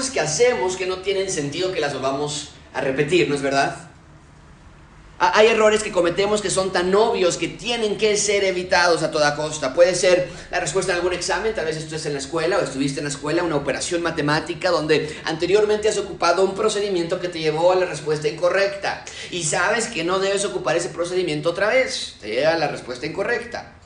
[0.00, 3.76] cosas que hacemos que no tienen sentido que las volvamos a repetir, ¿no es verdad?
[5.18, 9.36] Hay errores que cometemos que son tan obvios que tienen que ser evitados a toda
[9.36, 9.74] costa.
[9.74, 13.00] Puede ser la respuesta en algún examen, tal vez estuviste en la escuela o estuviste
[13.00, 17.72] en la escuela, una operación matemática donde anteriormente has ocupado un procedimiento que te llevó
[17.72, 19.04] a la respuesta incorrecta.
[19.30, 23.04] Y sabes que no debes ocupar ese procedimiento otra vez, te llega a la respuesta
[23.04, 23.79] incorrecta.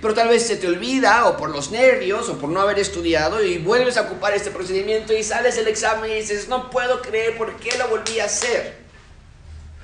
[0.00, 3.42] Pero tal vez se te olvida o por los nervios o por no haber estudiado
[3.42, 7.36] y vuelves a ocupar este procedimiento y sales del examen y dices, no puedo creer
[7.36, 8.76] por qué lo volví a hacer.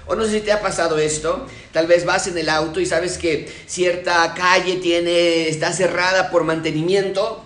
[0.06, 2.86] O no sé si te ha pasado esto, tal vez vas en el auto y
[2.86, 7.43] sabes que cierta calle tiene, está cerrada por mantenimiento.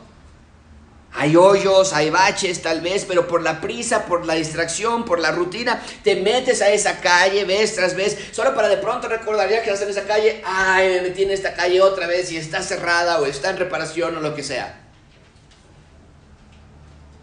[1.13, 5.33] Hay hoyos, hay baches tal vez, pero por la prisa, por la distracción, por la
[5.33, 9.63] rutina, te metes a esa calle vez tras vez, solo para de pronto recordar ya
[9.63, 12.63] que estás en esa calle, ay, me metí en esta calle otra vez y está
[12.63, 14.85] cerrada o está en reparación o lo que sea.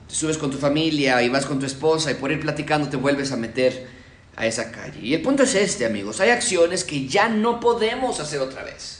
[0.07, 2.97] Te subes con tu familia y vas con tu esposa y por ir platicando te
[2.97, 3.87] vuelves a meter
[4.35, 4.99] a esa calle.
[4.99, 6.19] Y el punto es este, amigos.
[6.19, 8.94] Hay acciones que ya no podemos hacer otra vez.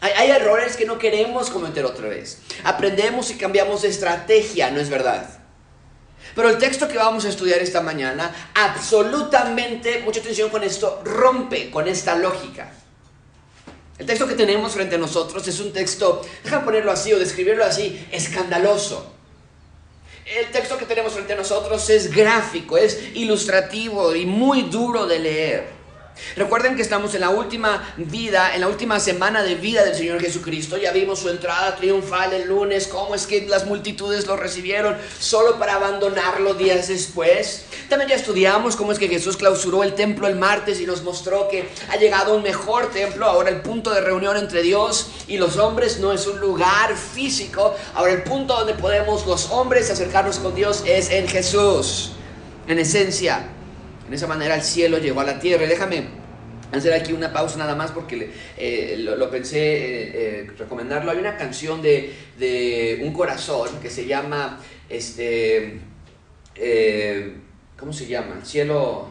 [0.00, 2.38] Hay, errores que no queremos cometer otra vez.
[2.64, 5.28] Aprendemos y cambiamos de estrategia, ¿no es verdad?
[6.34, 11.70] Pero el texto que vamos a estudiar esta mañana, absolutamente, mucha atención con esto, rompe
[11.70, 12.70] con esta lógica.
[13.98, 17.64] El texto que tenemos frente a nosotros es un texto, déjame ponerlo así o describirlo
[17.64, 19.14] así, escandaloso.
[20.26, 25.18] El texto que tenemos frente a nosotros es gráfico, es ilustrativo y muy duro de
[25.18, 25.73] leer.
[26.36, 30.20] Recuerden que estamos en la última vida, en la última semana de vida del Señor
[30.20, 30.76] Jesucristo.
[30.76, 35.58] Ya vimos su entrada triunfal el lunes, cómo es que las multitudes lo recibieron solo
[35.58, 37.64] para abandonarlo días después.
[37.88, 41.48] También ya estudiamos cómo es que Jesús clausuró el templo el martes y nos mostró
[41.48, 43.26] que ha llegado un mejor templo.
[43.26, 47.74] Ahora el punto de reunión entre Dios y los hombres no es un lugar físico.
[47.94, 52.12] Ahora el punto donde podemos los hombres acercarnos con Dios es en Jesús.
[52.66, 53.46] En esencia,
[54.06, 55.64] en esa manera el cielo llegó a la tierra.
[55.64, 56.04] Y déjame
[56.72, 61.10] hacer aquí una pausa nada más porque eh, lo, pensé eh, eh, recomendarlo.
[61.10, 65.80] Hay una canción de, un corazón que se llama, este,
[67.78, 68.40] ¿cómo se llama?
[68.44, 69.08] Cielo,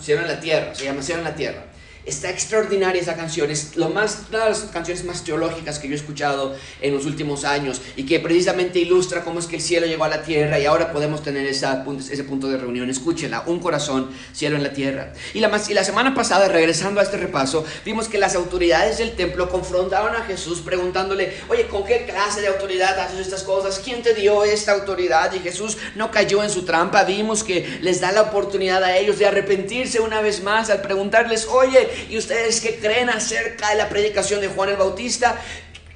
[0.00, 0.74] cielo en la tierra.
[0.74, 1.64] Se llama Cielo en la tierra.
[2.06, 5.94] Está extraordinaria esa canción, es lo más, una de las canciones más teológicas que yo
[5.94, 9.88] he escuchado en los últimos años y que precisamente ilustra cómo es que el cielo
[9.88, 12.88] llegó a la tierra y ahora podemos tener esa, ese punto de reunión.
[12.88, 15.14] Escúchenla, un corazón, cielo en la tierra.
[15.34, 19.16] Y la, y la semana pasada, regresando a este repaso, vimos que las autoridades del
[19.16, 23.80] templo confrontaron a Jesús preguntándole, oye, ¿con qué clase de autoridad haces estas cosas?
[23.82, 25.32] ¿Quién te dio esta autoridad?
[25.34, 29.18] Y Jesús no cayó en su trampa, vimos que les da la oportunidad a ellos
[29.18, 33.88] de arrepentirse una vez más al preguntarles, oye, ¿Y ustedes que creen acerca de la
[33.88, 35.40] predicación de Juan el Bautista?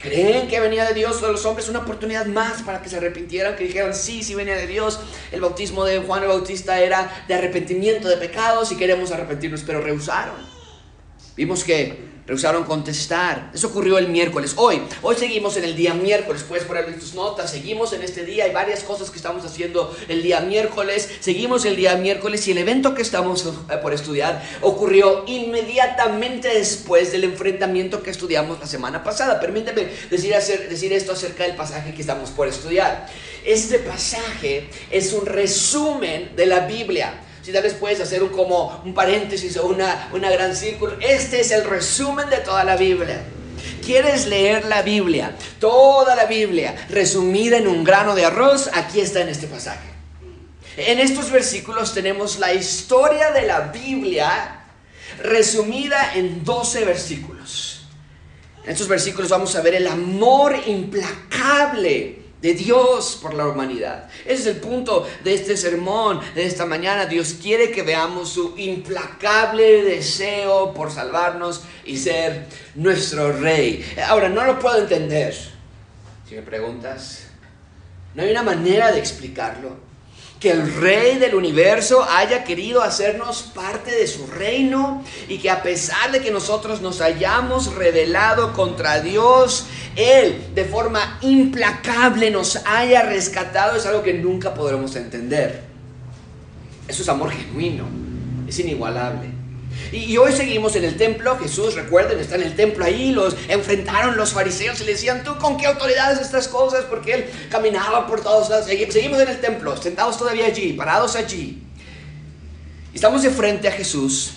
[0.00, 1.68] ¿Creen que venía de Dios de los hombres?
[1.68, 4.98] Una oportunidad más para que se arrepintieran, que dijeran, sí, sí venía de Dios.
[5.30, 9.82] El bautismo de Juan el Bautista era de arrepentimiento de pecados y queremos arrepentirnos, pero
[9.82, 10.36] rehusaron.
[11.36, 11.98] Vimos que
[12.30, 13.50] rehusaron contestar.
[13.52, 14.52] Eso ocurrió el miércoles.
[14.54, 16.44] Hoy, hoy seguimos en el día miércoles.
[16.46, 17.50] Puedes poner en tus notas.
[17.50, 18.44] Seguimos en este día.
[18.44, 21.10] Hay varias cosas que estamos haciendo el día miércoles.
[21.18, 27.10] Seguimos el día miércoles y el evento que estamos eh, por estudiar ocurrió inmediatamente después
[27.10, 29.40] del enfrentamiento que estudiamos la semana pasada.
[29.40, 30.32] Permíteme decir,
[30.68, 33.08] decir esto acerca del pasaje que estamos por estudiar.
[33.44, 37.24] Este pasaje es un resumen de la Biblia.
[37.42, 41.40] Si tal vez puedes hacer un, como un paréntesis o una, una gran círculo, este
[41.40, 43.22] es el resumen de toda la Biblia.
[43.84, 45.36] ¿Quieres leer la Biblia?
[45.58, 49.88] Toda la Biblia, resumida en un grano de arroz, aquí está en este pasaje.
[50.76, 54.60] En estos versículos tenemos la historia de la Biblia
[55.22, 57.86] resumida en 12 versículos.
[58.64, 64.08] En estos versículos vamos a ver el amor implacable de Dios por la humanidad.
[64.24, 67.06] Ese es el punto de este sermón, de esta mañana.
[67.06, 73.84] Dios quiere que veamos su implacable deseo por salvarnos y ser nuestro rey.
[74.08, 75.34] Ahora, no lo puedo entender.
[76.28, 77.26] Si me preguntas,
[78.14, 79.89] no hay una manera de explicarlo
[80.40, 85.62] que el rey del universo haya querido hacernos parte de su reino y que a
[85.62, 89.66] pesar de que nosotros nos hayamos rebelado contra Dios,
[89.96, 95.62] Él de forma implacable nos haya rescatado es algo que nunca podremos entender.
[96.88, 97.84] Eso es amor genuino,
[98.48, 99.39] es inigualable.
[99.92, 104.16] Y, hoy seguimos en el templo, Jesús, recuerden, está en el templo ahí, los enfrentaron
[104.16, 106.84] los fariseos y le decían, ¿tú con qué autoridades estas cosas?
[106.84, 108.66] Porque él caminaba por todos lados.
[108.66, 111.62] Seguimos en el templo, sentados todavía allí, parados allí.
[112.94, 114.34] Estamos de frente a Jesús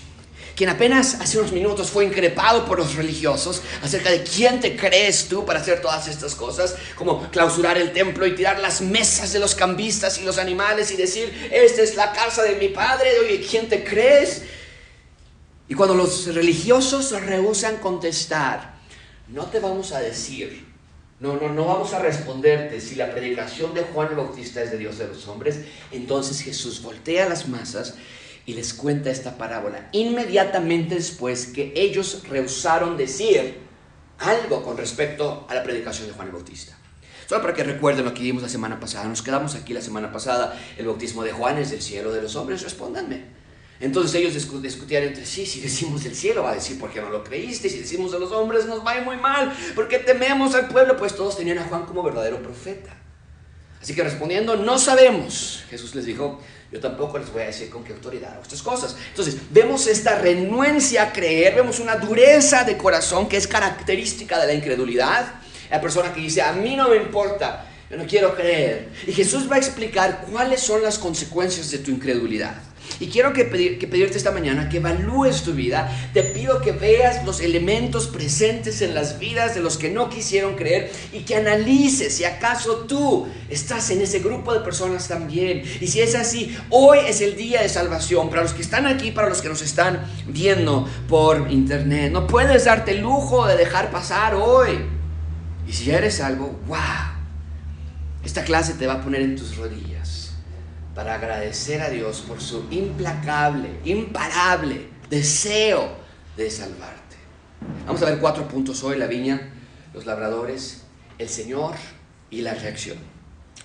[0.56, 5.28] quien apenas hace unos minutos fue increpado por los religiosos acerca de quién te crees
[5.28, 9.40] tú para hacer todas estas cosas, como clausurar el templo y tirar las mesas de
[9.40, 13.44] los cambistas y los animales y decir, esta es la casa de mi padre, oye,
[13.50, 14.44] ¿quién te crees?
[15.68, 18.74] Y cuando los religiosos rehusan contestar,
[19.30, 20.66] no te vamos a decir,
[21.20, 24.78] no, no, no vamos a responderte si la predicación de Juan el Bautista es de
[24.78, 25.62] Dios de los hombres,
[25.92, 27.96] entonces Jesús voltea a las masas
[28.46, 29.88] y les cuenta esta parábola.
[29.94, 33.60] Inmediatamente después que ellos rehusaron decir
[34.20, 36.78] algo con respecto a la predicación de Juan el Bautista.
[37.28, 39.06] Solo para que recuerden lo que vimos la semana pasada.
[39.06, 40.60] Nos quedamos aquí la semana pasada.
[40.78, 42.62] El bautismo de Juan es del cielo de los hombres.
[42.62, 43.43] Respóndanme.
[43.84, 47.10] Entonces ellos discutían entre sí, si decimos del cielo va a decir, ¿por qué no
[47.10, 47.68] lo creíste?
[47.68, 50.96] Si decimos de los hombres nos va a ir muy mal, porque tememos al pueblo,
[50.96, 52.96] pues todos tenían a Juan como verdadero profeta.
[53.82, 56.40] Así que respondiendo, no sabemos, Jesús les dijo,
[56.72, 58.96] yo tampoco les voy a decir con qué autoridad hago estas cosas.
[59.10, 64.48] Entonces, vemos esta renuencia a creer, vemos una dureza de corazón que es característica de
[64.48, 65.26] la incredulidad.
[65.70, 68.94] La persona que dice, a mí no me importa, yo no quiero creer.
[69.06, 72.56] Y Jesús va a explicar cuáles son las consecuencias de tu incredulidad.
[73.00, 75.92] Y quiero que, pedirte esta mañana que evalúes tu vida.
[76.14, 80.56] Te pido que veas los elementos presentes en las vidas de los que no quisieron
[80.56, 85.64] creer y que analices si acaso tú estás en ese grupo de personas también.
[85.82, 89.12] Y si es así, hoy es el día de salvación para los que están aquí,
[89.12, 92.12] para los que nos están viendo por internet.
[92.12, 94.80] No puedes darte el lujo de dejar pasar hoy.
[95.68, 96.78] Y si ya eres salvo, wow.
[98.24, 99.93] Esta clase te va a poner en tus rodillas
[100.96, 105.90] para agradecer a Dios por su implacable, imparable deseo
[106.38, 107.18] de salvarte.
[107.86, 109.54] Vamos a ver cuatro puntos hoy, la viña,
[109.94, 110.84] los labradores,
[111.18, 111.76] el Señor
[112.30, 112.98] y la reacción.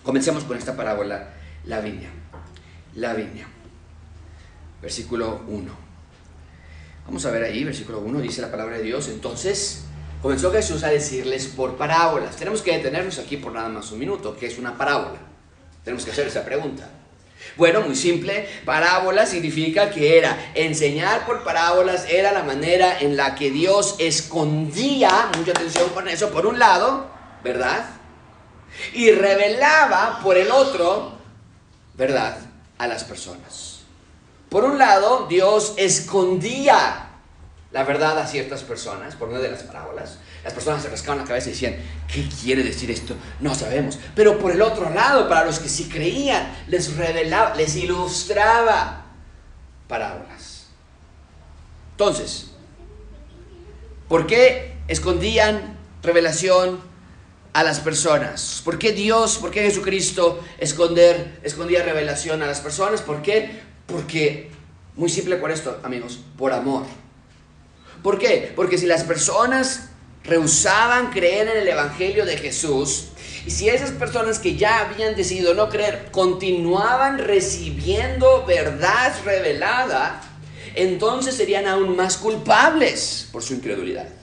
[0.02, 1.34] Comencemos con esta parábola,
[1.64, 2.10] la viña.
[2.94, 3.46] La viña.
[4.80, 5.88] Versículo 1.
[7.06, 9.08] Vamos a ver ahí, versículo 1, dice la palabra de Dios.
[9.08, 9.84] Entonces
[10.22, 12.36] comenzó Jesús a decirles por parábolas.
[12.36, 15.18] Tenemos que detenernos aquí por nada más un minuto, que es una parábola.
[15.84, 16.88] Tenemos que hacer esa pregunta.
[17.56, 23.34] Bueno, muy simple, parábola significa que era enseñar por parábolas, era la manera en la
[23.34, 27.08] que Dios escondía, mucha atención con eso, por un lado,
[27.42, 27.84] ¿verdad?
[28.92, 31.18] Y revelaba por el otro,
[31.94, 32.38] ¿verdad?
[32.78, 33.80] A las personas.
[34.48, 37.08] Por un lado, Dios escondía
[37.70, 40.18] la verdad a ciertas personas por medio de las parábolas.
[40.44, 41.76] Las personas se rascaban la cabeza y decían,
[42.12, 43.14] ¿qué quiere decir esto?
[43.40, 43.98] No sabemos.
[44.14, 49.06] Pero por el otro lado, para los que sí creían, les revelaba, les ilustraba
[49.88, 50.66] parábolas.
[51.92, 52.52] Entonces,
[54.08, 56.80] ¿por qué escondían revelación
[57.52, 58.62] a las personas?
[58.64, 63.02] ¿Por qué Dios, por qué Jesucristo esconder, escondía revelación a las personas?
[63.02, 63.60] ¿Por qué?
[63.86, 64.50] Porque,
[64.94, 66.84] muy simple por esto, amigos, por amor.
[68.02, 68.52] ¿Por qué?
[68.54, 69.87] Porque si las personas
[70.24, 73.08] rehusaban creer en el Evangelio de Jesús,
[73.46, 80.20] y si esas personas que ya habían decidido no creer continuaban recibiendo verdad revelada,
[80.74, 84.17] entonces serían aún más culpables por su incredulidad.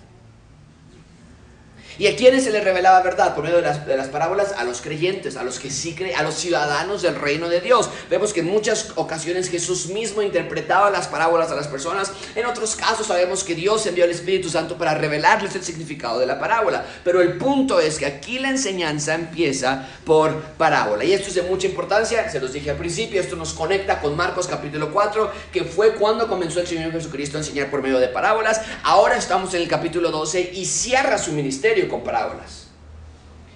[1.97, 3.33] ¿Y a quiénes se les revelaba verdad?
[3.33, 6.35] Por medio de las, parábolas, a los creyentes, a los que sí creen, a los
[6.35, 7.89] ciudadanos del reino de Dios.
[8.09, 12.11] Vemos que en muchas ocasiones Jesús mismo interpretaba las parábolas a las personas.
[12.35, 16.25] En otros casos sabemos que Dios envió al Espíritu Santo para revelarles el significado de
[16.25, 16.85] la parábola.
[17.03, 21.05] Pero el punto es que aquí la enseñanza empieza por parábola.
[21.05, 24.17] Y esto es de mucha importancia, se los dije al principio, esto nos conecta con
[24.17, 28.09] Marcos capítulo 4, que fue cuando comenzó el Señor Jesucristo a enseñar por medio de
[28.09, 28.61] parábolas.
[28.83, 32.65] Ahora estamos en el capítulo 12 y cierra su ministerio con parábolas.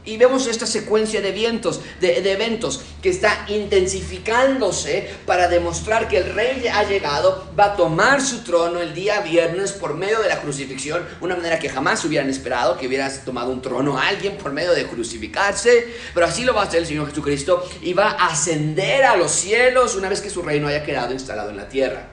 [0.06, 6.34] Y vemos esta secuencia de, vientos, de, eventos que está intensificándose para demostrar que el
[6.34, 10.42] rey ha llegado, va a tomar su trono el día viernes por medio de la
[10.42, 14.72] crucifixión, una manera que jamás hubieran esperado, que hubiera tomado un trono alguien por medio
[14.72, 19.04] de crucificarse, pero así lo va a hacer el Señor Jesucristo y va a ascender
[19.04, 22.08] a los cielos una vez que su reino haya quedado instalado en la tierra.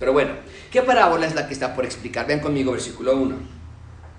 [0.00, 0.34] Pero bueno,
[0.70, 2.26] ¿qué parábola es la que está por explicar?
[2.26, 3.36] Vean conmigo versículo 1.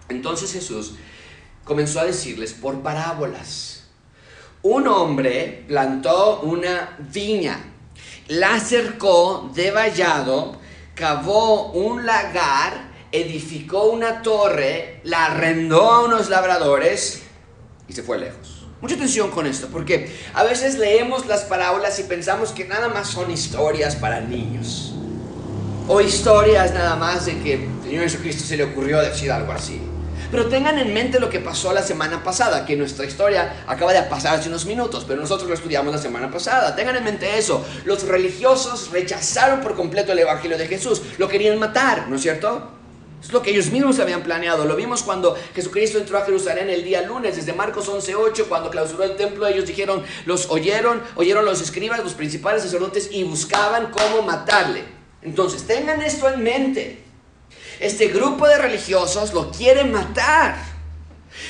[0.10, 0.94] Entonces Jesús
[1.70, 3.84] comenzó a decirles por parábolas.
[4.64, 7.60] Un hombre plantó una viña,
[8.28, 10.58] la cercó de vallado,
[10.96, 17.22] cavó un lagar, edificó una torre, la arrendó a unos labradores
[17.88, 18.66] y se fue lejos.
[18.82, 23.10] Mucha atención con esto, porque a veces leemos las parábolas y pensamos que nada más
[23.10, 24.96] son historias para niños.
[25.88, 29.80] O historias nada más de que el Señor Jesucristo se le ocurrió decir algo así.
[30.32, 34.04] Pero tengan en mente lo que pasó la semana pasada, que nuestra historia acaba de
[34.04, 36.76] pasar hace unos minutos, pero nosotros lo estudiamos la semana pasada.
[36.76, 37.66] Tengan en mente eso.
[37.86, 41.02] Los religiosos rechazaron por completo el Evangelio de Jesús.
[41.18, 42.72] Lo querían matar, ¿no es cierto?
[43.22, 44.66] Es lo que ellos mismos habían planeado.
[44.66, 49.04] Lo vimos cuando Jesucristo entró a Jerusalén el día lunes, desde Marcos 11:8, cuando clausuró
[49.04, 54.22] el templo, ellos dijeron, los oyeron, oyeron los escribas, los principales sacerdotes y buscaban cómo
[54.22, 54.84] matarle.
[55.22, 57.09] Entonces, tengan esto en mente.
[57.80, 60.58] Este grupo de religiosos lo quieren matar.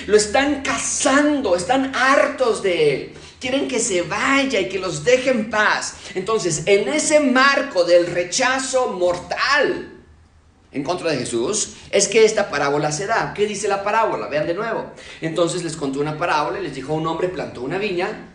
[0.07, 3.13] Lo están cazando, están hartos de él.
[3.39, 5.95] Quieren que se vaya y que los deje en paz.
[6.13, 9.95] Entonces, en ese marco del rechazo mortal
[10.71, 13.33] en contra de Jesús, es que esta parábola se da.
[13.33, 14.27] ¿Qué dice la parábola?
[14.27, 14.91] Vean de nuevo.
[15.21, 18.28] Entonces les contó una parábola y les dijo, un hombre plantó una viña,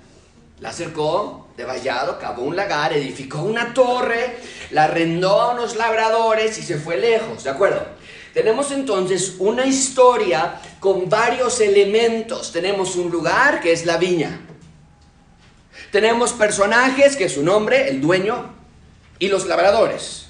[0.64, 4.38] la acercó de vallado, cavó un lagar, edificó una torre,
[4.70, 7.84] la arrendó a unos labradores y se fue lejos, ¿de acuerdo?
[8.32, 12.50] Tenemos entonces una historia con varios elementos.
[12.50, 14.40] Tenemos un lugar que es la viña.
[15.92, 18.54] Tenemos personajes que es su nombre, el dueño,
[19.18, 20.28] y los labradores.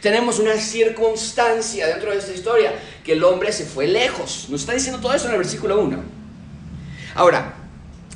[0.00, 2.72] Tenemos una circunstancia dentro de esta historia,
[3.04, 4.46] que el hombre se fue lejos.
[4.48, 6.02] Nos está diciendo todo eso en el versículo 1.
[7.16, 7.54] Ahora,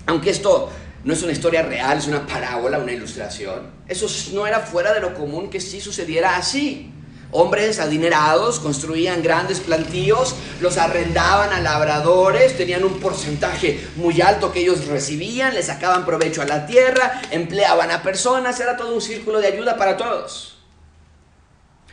[0.06, 0.70] aunque esto
[1.04, 5.00] no es una historia real, es una parábola, una ilustración, eso no era fuera de
[5.00, 6.92] lo común que sí sucediera así.
[7.34, 14.60] Hombres adinerados construían grandes plantíos, los arrendaban a labradores, tenían un porcentaje muy alto que
[14.60, 19.40] ellos recibían, le sacaban provecho a la tierra, empleaban a personas, era todo un círculo
[19.40, 20.58] de ayuda para todos.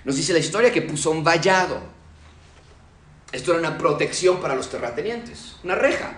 [0.04, 1.80] Nos dice la historia que puso un vallado.
[3.32, 6.18] Esto era una protección para los terratenientes, una reja.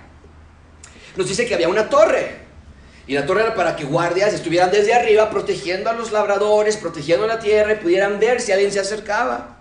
[1.15, 2.40] Nos dice que había una torre.
[3.11, 7.27] Y la torre era para que guardias estuvieran desde arriba protegiendo a los labradores, protegiendo
[7.27, 9.57] la tierra y pudieran ver si alguien se acercaba.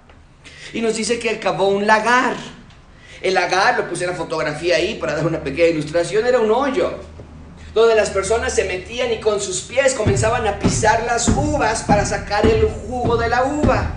[0.72, 2.36] Y nos dice que acabó un lagar.
[3.20, 6.48] El lagar, lo puse en la fotografía ahí para dar una pequeña ilustración, era un
[6.52, 6.94] hoyo
[7.74, 12.06] donde las personas se metían y con sus pies comenzaban a pisar las uvas para
[12.06, 13.94] sacar el jugo de la uva.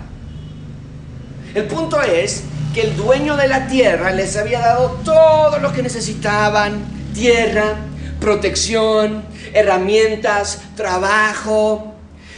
[1.54, 2.42] El punto es
[2.74, 7.76] que el dueño de la tierra les había dado todo lo que necesitaban, tierra,
[8.24, 11.94] protección, herramientas, trabajo.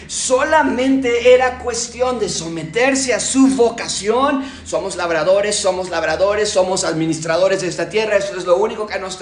[0.08, 4.44] Solamente era cuestión de someterse a su vocación.
[4.64, 8.16] Somos labradores, somos labradores, somos administradores de esta tierra.
[8.16, 9.16] Eso es lo único que nos,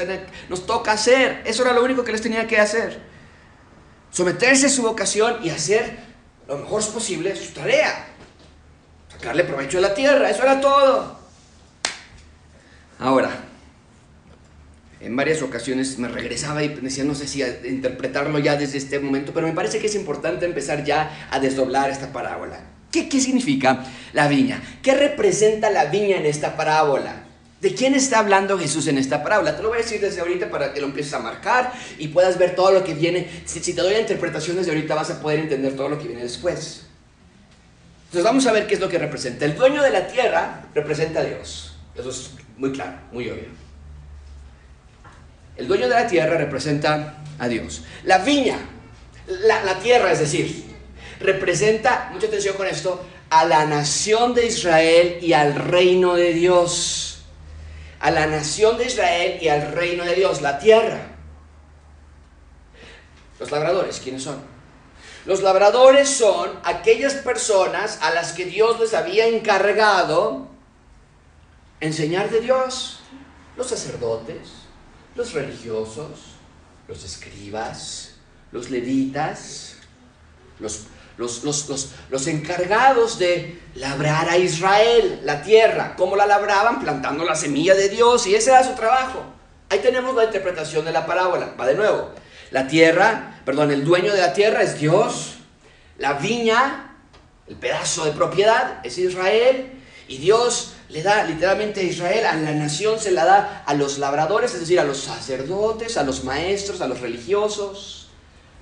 [0.66, 1.42] toca hacer.
[1.44, 2.98] Eso era lo único que les tenía que hacer.
[4.10, 5.98] Someterse a su vocación y hacer
[6.48, 8.08] lo mejor posible su tarea
[9.10, 11.18] sacarle provecho a la tierra, eso era todo.
[12.98, 13.30] Ahora,
[15.00, 19.32] en varias ocasiones me regresaba y decía, no sé si interpretarlo ya desde este momento,
[19.34, 22.60] pero me parece que es importante empezar ya a desdoblar esta parábola.
[22.90, 24.62] ¿Qué, ¿Qué significa la viña?
[24.82, 27.24] ¿Qué representa la viña en esta parábola?
[27.60, 29.56] ¿De quién está hablando Jesús en esta parábola?
[29.56, 32.38] Te lo voy a decir desde ahorita para que lo empieces a marcar y puedas
[32.38, 33.26] ver todo lo que viene.
[33.46, 36.06] Si, si te doy la interpretación desde ahorita vas a poder entender todo lo que
[36.06, 36.86] viene después.
[38.06, 39.44] Entonces vamos a ver qué es lo que representa.
[39.44, 41.74] El dueño de la tierra representa a Dios.
[41.96, 43.63] Eso es muy claro, muy obvio.
[45.56, 47.82] El dueño de la tierra representa a Dios.
[48.04, 48.58] La viña,
[49.26, 50.64] la, tierra, es decir,
[51.20, 57.22] representa, mucha atención con esto, a la nación de Israel y al reino de Dios.
[58.00, 61.14] A la nación de Israel y al reino de Dios, la tierra.
[63.38, 64.38] Los labradores, ¿quiénes son?
[65.24, 70.48] Los labradores son aquellas personas a las que Dios les había encargado
[71.80, 73.00] enseñar de Dios.
[73.56, 74.63] Los sacerdotes,
[75.14, 76.20] los religiosos,
[76.88, 78.14] los escribas,
[78.52, 79.76] los levitas,
[80.58, 85.94] los, los, encargados de labrar a Israel la tierra.
[85.96, 86.80] ¿Cómo la labraban?
[86.80, 89.24] Plantando la semilla de Dios y ese era su trabajo.
[89.70, 91.54] Ahí tenemos la interpretación de la parábola.
[91.58, 92.10] Va de nuevo.
[92.50, 95.36] La tierra, perdón, el dueño de la tierra es Dios.
[95.98, 96.96] La viña,
[97.46, 99.72] el pedazo de propiedad es Israel.
[100.06, 103.98] Y Dios le da literalmente a Israel, a la nación se la da a los
[103.98, 108.10] labradores, es decir, a los sacerdotes, a los maestros, a los religiosos,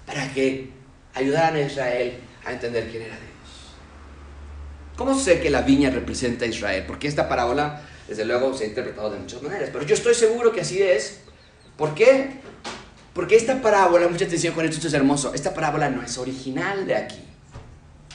[0.06, 0.70] para que
[1.14, 3.32] ayudaran a Israel a entender quién era Dios.
[4.96, 6.84] ¿Cómo sé que la viña representa a Israel?
[6.86, 10.52] Porque esta parábola, desde luego, se ha interpretado de muchas maneras, pero yo estoy seguro
[10.52, 11.20] que así es.
[11.76, 12.40] ¿Por qué?
[13.14, 16.86] Porque esta parábola, mucha atención con esto, esto es hermoso, esta parábola no es original
[16.86, 17.20] de aquí.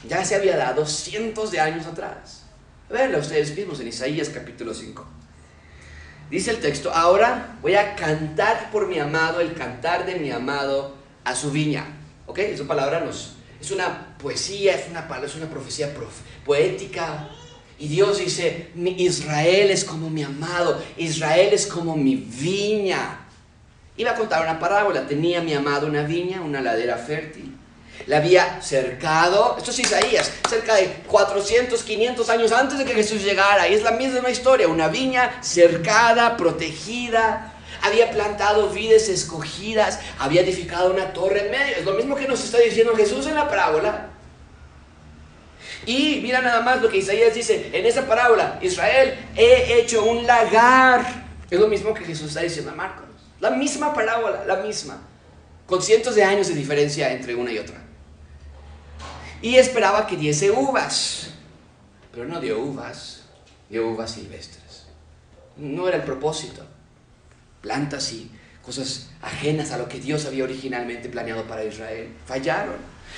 [0.08, 2.47] Ya se había dado cientos de años atrás.
[2.89, 5.06] Verla ustedes mismos en Isaías capítulo 5.
[6.29, 10.96] Dice el texto, ahora voy a cantar por mi amado el cantar de mi amado
[11.25, 11.86] a su viña.
[12.27, 12.39] ¿Ok?
[12.39, 15.94] Esa palabra nos, es una poesía, es una, es una profecía
[16.46, 17.27] poética.
[17.77, 23.20] Y Dios dice, Israel es como mi amado, Israel es como mi viña.
[23.98, 27.57] Iba a contar una parábola, tenía mi amado una viña, una ladera fértil.
[28.06, 33.24] La había cercado, esto es Isaías, cerca de 400, 500 años antes de que Jesús
[33.24, 33.68] llegara.
[33.68, 37.54] Y es la misma historia, una viña cercada, protegida.
[37.82, 41.75] Había plantado vides escogidas, había edificado una torre en medio.
[41.75, 44.10] Es lo mismo que nos está diciendo Jesús en la parábola.
[45.86, 50.25] Y mira nada más lo que Isaías dice en esa parábola, Israel, he hecho un
[50.25, 51.06] lagar.
[51.50, 53.06] Es lo mismo que Jesús está diciendo a Marcos.
[53.39, 55.01] La misma parábola, la misma.
[55.66, 57.87] Con cientos de años de diferencia entre una y otra.
[59.41, 61.29] Y esperaba que diese uvas.
[62.12, 63.24] Pero no dio uvas,
[63.70, 64.88] dio uvas silvestres.
[65.58, 66.63] No era el propósito.
[67.62, 68.32] Plantas y
[68.63, 72.10] cosas ajenas a lo que Dios había originalmente planeado para Israel.
[72.25, 72.75] Fallaron.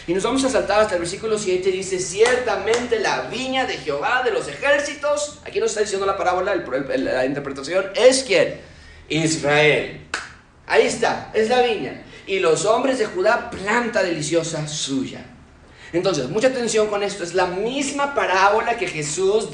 [0.07, 4.21] Y nos vamos a saltar hasta el versículo 7, dice, ciertamente la viña de Jehová
[4.23, 8.59] de los ejércitos, aquí nos está diciendo la parábola, la interpretación, es quien?
[9.09, 10.01] Israel.
[10.67, 12.03] Ahí está, es la viña.
[12.27, 15.25] Y los hombres de Judá, planta deliciosa suya.
[15.93, 17.23] Entonces, mucha atención con esto.
[17.23, 19.49] Es la misma parábola que Jesús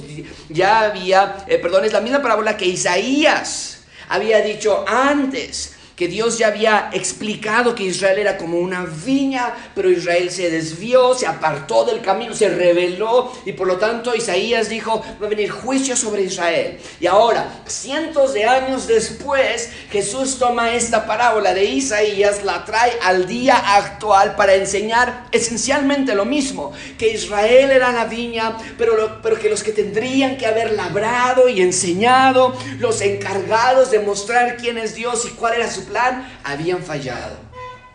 [0.50, 6.38] ya había, eh, perdón, es la misma parábola que Isaías había dicho antes que Dios
[6.38, 11.86] ya había explicado que Israel era como una viña, pero Israel se desvió, se apartó
[11.86, 16.24] del camino, se rebeló y por lo tanto Isaías dijo, va a venir juicio sobre
[16.24, 16.78] Israel.
[17.00, 23.26] Y ahora, cientos de años después, Jesús toma esta parábola de Isaías, la trae al
[23.26, 29.50] día actual para enseñar esencialmente lo mismo, que Israel era la viña, pero, pero que
[29.50, 35.26] los que tendrían que haber labrado y enseñado, los encargados de mostrar quién es Dios
[35.26, 37.38] y cuál era su plan, habían fallado,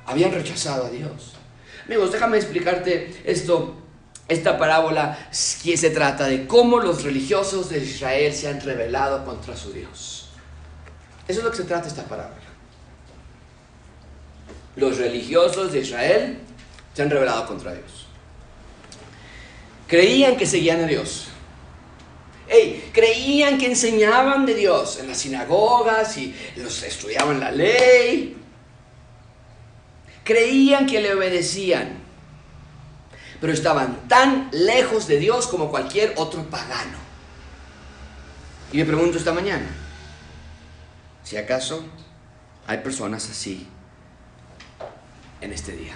[0.06, 1.34] habían rechazado a Dios.
[1.86, 3.74] Amigos, déjame explicarte esto,
[4.28, 5.18] esta parábola
[5.62, 10.28] que se trata de cómo los religiosos de Israel se han rebelado contra su Dios.
[11.26, 12.36] Eso es lo que se trata esta parábola.
[14.76, 16.38] Los religiosos de Israel
[16.94, 18.06] se han rebelado contra Dios.
[19.86, 21.29] Creían que seguían a Dios.
[22.52, 28.36] Hey, creían que enseñaban de Dios en las sinagogas y los estudiaban la ley.
[30.24, 32.00] Creían que le obedecían,
[33.40, 36.98] pero estaban tan lejos de Dios como cualquier otro pagano.
[38.72, 39.68] Y me pregunto esta mañana,
[41.22, 41.84] si acaso
[42.66, 43.64] hay personas así
[45.40, 45.94] en este día.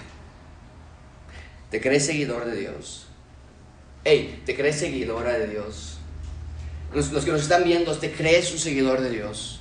[1.69, 3.07] ¿Te crees seguidor de Dios?
[4.05, 5.94] Hey, ¿te crees seguidora de Dios?
[6.93, 9.59] Los, que nos están viendo, ¿te crees un seguidor de Dios?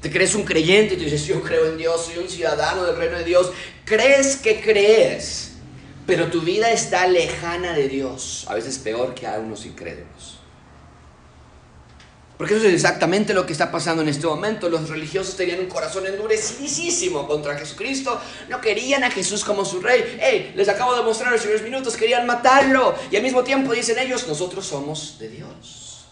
[0.00, 2.96] ¿Te crees un creyente y tú dices, yo creo en Dios, soy un ciudadano del
[2.96, 3.50] reino de Dios?
[3.84, 5.52] ¿Crees que crees?
[6.06, 10.38] Pero tu vida está lejana de Dios, a veces peor que a unos incrédulos.
[12.38, 14.68] Porque eso es exactamente lo que está pasando en este momento.
[14.68, 18.18] Los religiosos tenían un corazón endurecidísimo contra Jesucristo.
[18.48, 20.18] No querían a Jesús como su rey.
[20.20, 22.94] Hey, les acabo de mostrar los primeros minutos, querían matarlo.
[23.10, 26.06] Y al mismo tiempo dicen ellos, nosotros somos de Dios.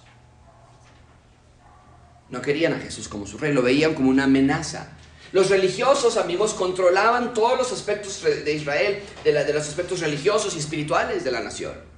[2.28, 4.88] No querían a Jesús como su rey, lo veían como una amenaza.
[5.30, 11.22] Los religiosos, amigos, controlaban todos los aspectos de Israel, de los aspectos religiosos y espirituales
[11.22, 11.95] de la nación.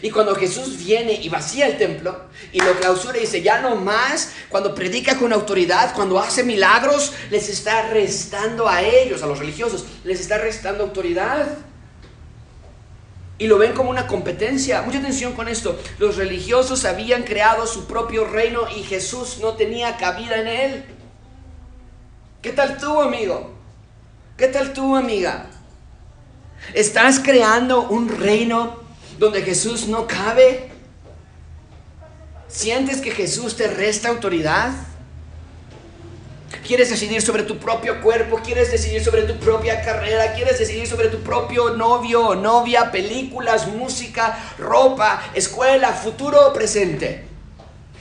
[0.00, 3.76] Y cuando Jesús viene y vacía el templo y lo clausura y dice, ya no
[3.76, 9.38] más, cuando predica con autoridad, cuando hace milagros, les está restando a ellos, a los
[9.38, 11.58] religiosos, les está restando autoridad.
[13.38, 14.82] Y lo ven como una competencia.
[14.82, 15.78] Mucha atención con esto.
[15.98, 20.84] Los religiosos habían creado su propio reino y Jesús no tenía cabida en él.
[22.40, 23.52] ¿Qué tal tú, amigo?
[24.36, 25.46] ¿Qué tal tú, amiga?
[26.74, 28.81] ¿Estás creando un reino
[29.22, 30.68] donde Jesús no cabe?
[32.48, 34.72] ¿Sientes que Jesús te resta autoridad?
[36.66, 38.40] ¿Quieres decidir sobre tu propio cuerpo?
[38.44, 40.32] ¿Quieres decidir sobre tu propia carrera?
[40.32, 42.90] ¿Quieres decidir sobre tu propio novio o novia?
[42.90, 47.24] Películas, música, ropa, escuela, futuro o presente.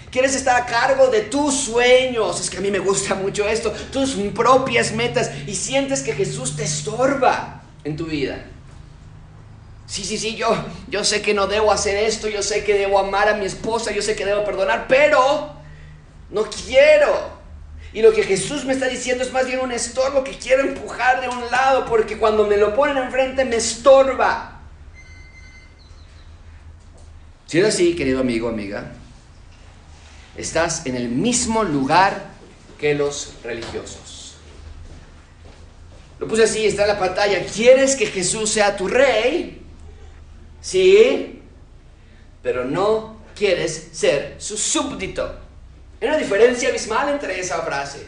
[0.10, 2.42] ¿Quieres estar a cargo de tus sueños?
[2.42, 3.72] Es que a mí me gusta mucho esto.
[3.94, 5.30] Tus propias metas.
[5.46, 8.44] Y sientes que Jesús te estorba en tu vida.
[9.92, 10.56] Sí, sí, sí, yo,
[10.88, 13.92] yo sé que no debo hacer esto, yo sé que debo amar a mi esposa,
[13.92, 15.54] yo sé que debo perdonar, pero
[16.30, 17.30] no quiero.
[17.92, 21.20] Y lo que Jesús me está diciendo es más bien un estorbo que quiero empujar
[21.20, 24.62] de un lado porque cuando me lo ponen enfrente me estorba.
[27.48, 28.94] Si es así, querido amigo, amiga,
[30.38, 32.28] estás en el mismo lugar
[32.80, 34.36] que los religiosos.
[36.18, 37.46] Lo puse así, está en la pantalla.
[37.46, 39.61] ¿Quieres que Jesús sea tu rey?
[40.62, 41.42] Sí,
[42.44, 45.40] pero no quieres ser su súbdito.
[46.00, 48.08] Hay una diferencia abismal entre esa frase.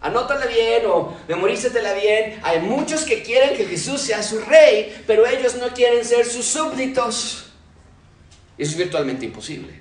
[0.00, 2.38] Anótala bien o memorízatela bien.
[2.42, 6.44] Hay muchos que quieren que Jesús sea su rey, pero ellos no quieren ser sus
[6.44, 7.46] súbditos.
[8.58, 9.80] Eso es virtualmente imposible.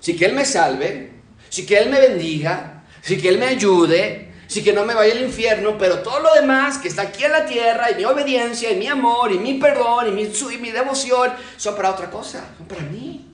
[0.00, 1.10] Si que Él me salve,
[1.48, 5.12] si que Él me bendiga, si que Él me ayude, sí que no me vaya
[5.12, 8.72] al infierno, pero todo lo demás que está aquí en la tierra, y mi obediencia,
[8.72, 12.44] y mi amor, y mi perdón, y mi, y mi devoción, son para otra cosa,
[12.58, 13.26] son para mí.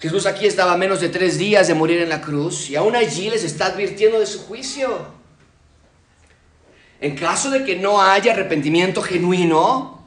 [0.00, 2.96] Jesús aquí estaba a menos de tres días de morir en la cruz y aún
[2.96, 5.06] allí les está advirtiendo de su juicio.
[7.00, 10.01] En caso de que no haya arrepentimiento genuino,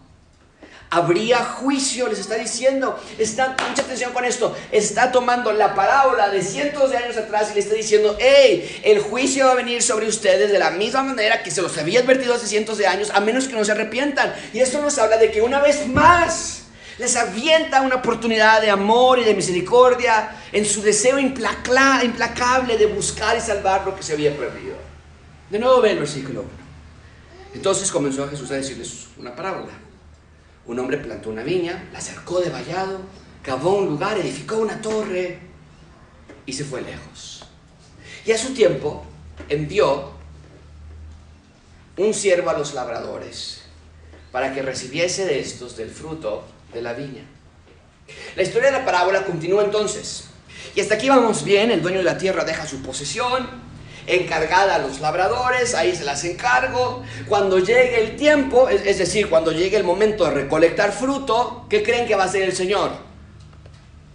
[0.95, 2.97] habría juicio, les está diciendo.
[3.17, 4.55] Está, mucha atención con esto.
[4.71, 8.99] Está tomando la parábola de cientos de años atrás y le está diciendo, hey, el
[8.99, 12.33] juicio va a venir sobre ustedes de la misma manera que se los había advertido
[12.33, 14.33] hace cientos de años, a menos que no se arrepientan.
[14.53, 16.63] Y esto nos habla de que una vez más
[16.97, 23.37] les avienta una oportunidad de amor y de misericordia en su deseo implacable de buscar
[23.37, 24.77] y salvar lo que se había perdido.
[25.49, 26.49] De nuevo ve el versículo 1.
[27.55, 29.73] Entonces comenzó Jesús a decirles una parábola.
[30.67, 33.01] Un hombre plantó una viña, la cercó de vallado,
[33.43, 35.39] cavó un lugar, edificó una torre
[36.45, 37.43] y se fue lejos.
[38.25, 39.05] Y a su tiempo
[39.47, 40.11] envió
[41.97, 43.61] un siervo a los labradores
[44.31, 47.23] para que recibiese de estos del fruto de la viña.
[48.35, 50.25] La historia de la parábola continúa entonces.
[50.75, 53.47] Y hasta aquí vamos bien, el dueño de la tierra deja su posesión,
[54.07, 57.03] encargada a los labradores, ahí se las encargo.
[57.27, 62.07] Cuando llegue el tiempo, es, decir, cuando llegue el momento de recolectar fruto, ¿qué creen
[62.07, 62.91] que va a hacer el Señor?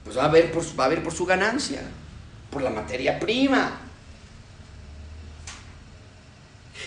[0.04, 1.82] Pues va a ver va a ver por su ganancia,
[2.50, 3.80] por la materia prima.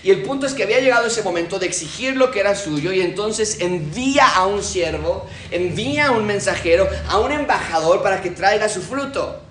[0.03, 2.91] Y el punto es que había llegado ese momento de exigir lo que era suyo
[2.91, 8.31] y entonces envía a un siervo, envía a un mensajero, a un embajador para que
[8.31, 9.42] traiga su fruto.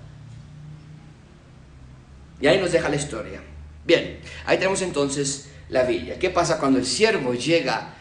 [2.43, 3.41] Y ahí nos deja la historia.
[3.85, 6.15] Bien, ahí tenemos entonces la viña.
[6.15, 7.93] ¿Qué pasa cuando el siervo llega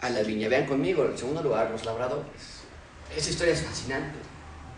[0.00, 0.48] a la viña?
[0.48, 2.62] Vean conmigo, en segundo lugar, los labradores.
[3.16, 4.16] Esa historia es fascinante.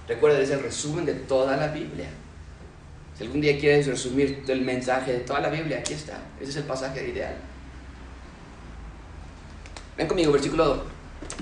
[0.08, 2.08] Recuerden, es el resumen de toda la Biblia.
[3.14, 6.16] Si algún día quieres resumir el mensaje de toda la Biblia, aquí está.
[6.40, 7.36] Ese es el pasaje ideal.
[9.98, 10.84] Ven conmigo, versículo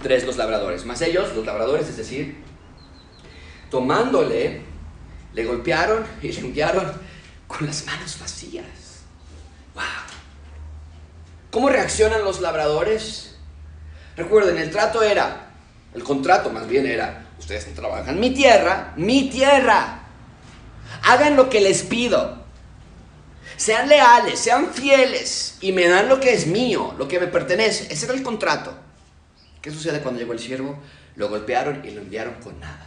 [0.03, 0.85] 3, los labradores.
[0.85, 2.39] Más ellos, los labradores, es decir,
[3.71, 4.63] tomándole,
[5.33, 6.43] le golpearon y le
[7.49, 8.67] con las manos vacías.
[9.75, 9.85] ¡Wow!
[11.51, 13.35] ¿Cómo reaccionan los labradores?
[14.17, 15.51] Recuerden, el trato era,
[15.95, 20.03] el contrato más bien era, ustedes trabajan mi tierra, mi tierra.
[21.03, 22.39] Hagan lo que les pido.
[23.57, 27.93] Sean leales, sean fieles y me dan lo que es mío, lo que me pertenece.
[27.93, 28.77] Ese era el contrato.
[29.61, 30.79] ¿Qué sucede cuando llegó el siervo?
[31.17, 32.87] Lo golpearon y lo enviaron con nada.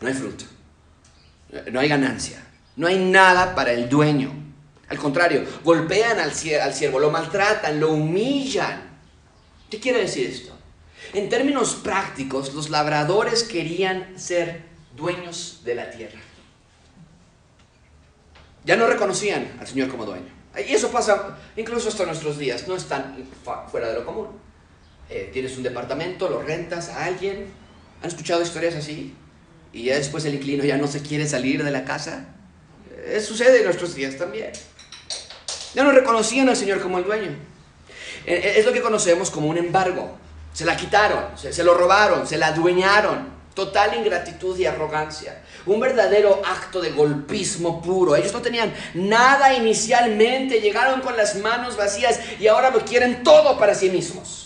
[0.00, 0.44] No hay fruto.
[1.70, 2.42] No hay ganancia.
[2.76, 4.42] No hay nada para el dueño.
[4.88, 8.90] Al contrario, golpean al, siervo, lo maltratan, lo humillan.
[9.70, 10.56] ¿Qué quiere decir esto?
[11.14, 14.62] En términos prácticos, los labradores querían ser
[14.94, 16.20] dueños de la tierra.
[18.64, 20.28] Ya no reconocían al Señor como dueño.
[20.56, 23.16] Y eso pasa incluso hasta nuestros días, no están
[23.70, 24.28] fuera de lo común.
[25.08, 27.46] Eh, tienes un departamento, lo rentas a alguien.
[28.02, 29.14] ¿Han escuchado historias así?
[29.72, 32.28] Y ya después el inquilino ya no se quiere salir de la casa
[33.20, 34.52] sucede en nuestros días también.
[35.74, 37.30] Ya no reconocían al Señor como el dueño.
[38.26, 40.16] Eh, eh, es lo que conocemos como un embargo.
[40.52, 43.32] Se la quitaron, se, se lo robaron, se la adueñaron.
[43.54, 45.42] Total ingratitud y arrogancia.
[45.66, 48.16] Un verdadero acto de golpismo puro.
[48.16, 53.58] Ellos no tenían nada inicialmente, llegaron con las manos vacías y ahora lo quieren todo
[53.58, 54.41] para sí mismos.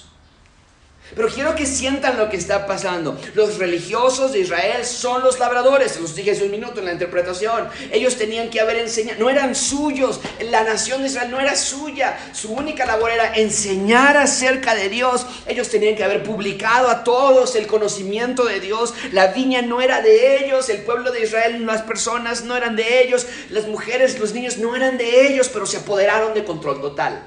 [1.17, 3.19] Pero quiero que sientan lo que está pasando.
[3.33, 7.71] Los religiosos de Israel son los labradores, los dije hace un minuto en la interpretación.
[7.91, 12.19] Ellos tenían que haber enseñado, no eran suyos, la nación de Israel no era suya.
[12.35, 15.25] Su única labor era enseñar acerca de Dios.
[15.47, 18.93] Ellos tenían que haber publicado a todos el conocimiento de Dios.
[19.13, 23.03] La viña no era de ellos, el pueblo de Israel, las personas no eran de
[23.03, 27.27] ellos, las mujeres, los niños no eran de ellos, pero se apoderaron de control total.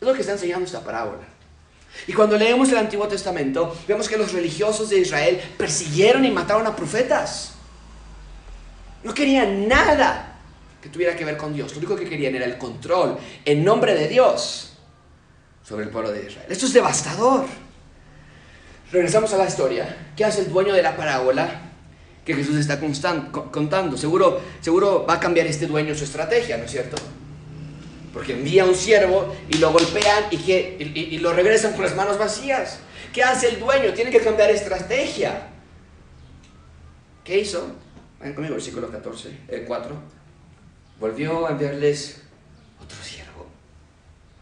[0.00, 1.35] Es lo que está enseñando esta parábola.
[2.06, 6.66] Y cuando leemos el Antiguo Testamento, vemos que los religiosos de Israel persiguieron y mataron
[6.66, 7.54] a profetas.
[9.02, 10.40] No querían nada
[10.82, 11.72] que tuviera que ver con Dios.
[11.72, 14.72] Lo único que querían era el control en nombre de Dios
[15.62, 16.46] sobre el pueblo de Israel.
[16.48, 17.46] Esto es devastador.
[18.92, 20.12] Regresamos a la historia.
[20.16, 21.62] ¿Qué hace el dueño de la parábola
[22.24, 23.96] que Jesús está contando?
[23.96, 26.96] Seguro, seguro va a cambiar este dueño su estrategia, ¿no es cierto?
[28.16, 32.16] Porque envía un siervo y lo golpean y, que, y, lo regresan con las manos
[32.16, 32.78] vacías.
[33.12, 33.92] ¿Qué hace el dueño?
[33.92, 35.48] Tiene que cambiar estrategia.
[37.22, 37.76] ¿Qué hizo?
[38.18, 39.94] Ven conmigo, versículo 14, el 4.
[40.98, 42.22] Volvió a enviarles
[42.82, 43.48] otro siervo.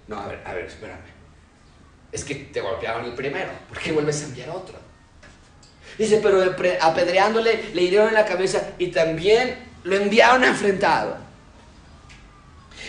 [0.07, 1.01] No, a ver, a ver, espérame.
[2.13, 3.51] Es que te golpearon el primero.
[3.69, 4.79] ¿Por qué vuelves a enviar otro?
[5.99, 6.45] Dice, pero
[6.81, 11.24] apedreándole le hirieron en la cabeza y también lo enviaron enfrentado.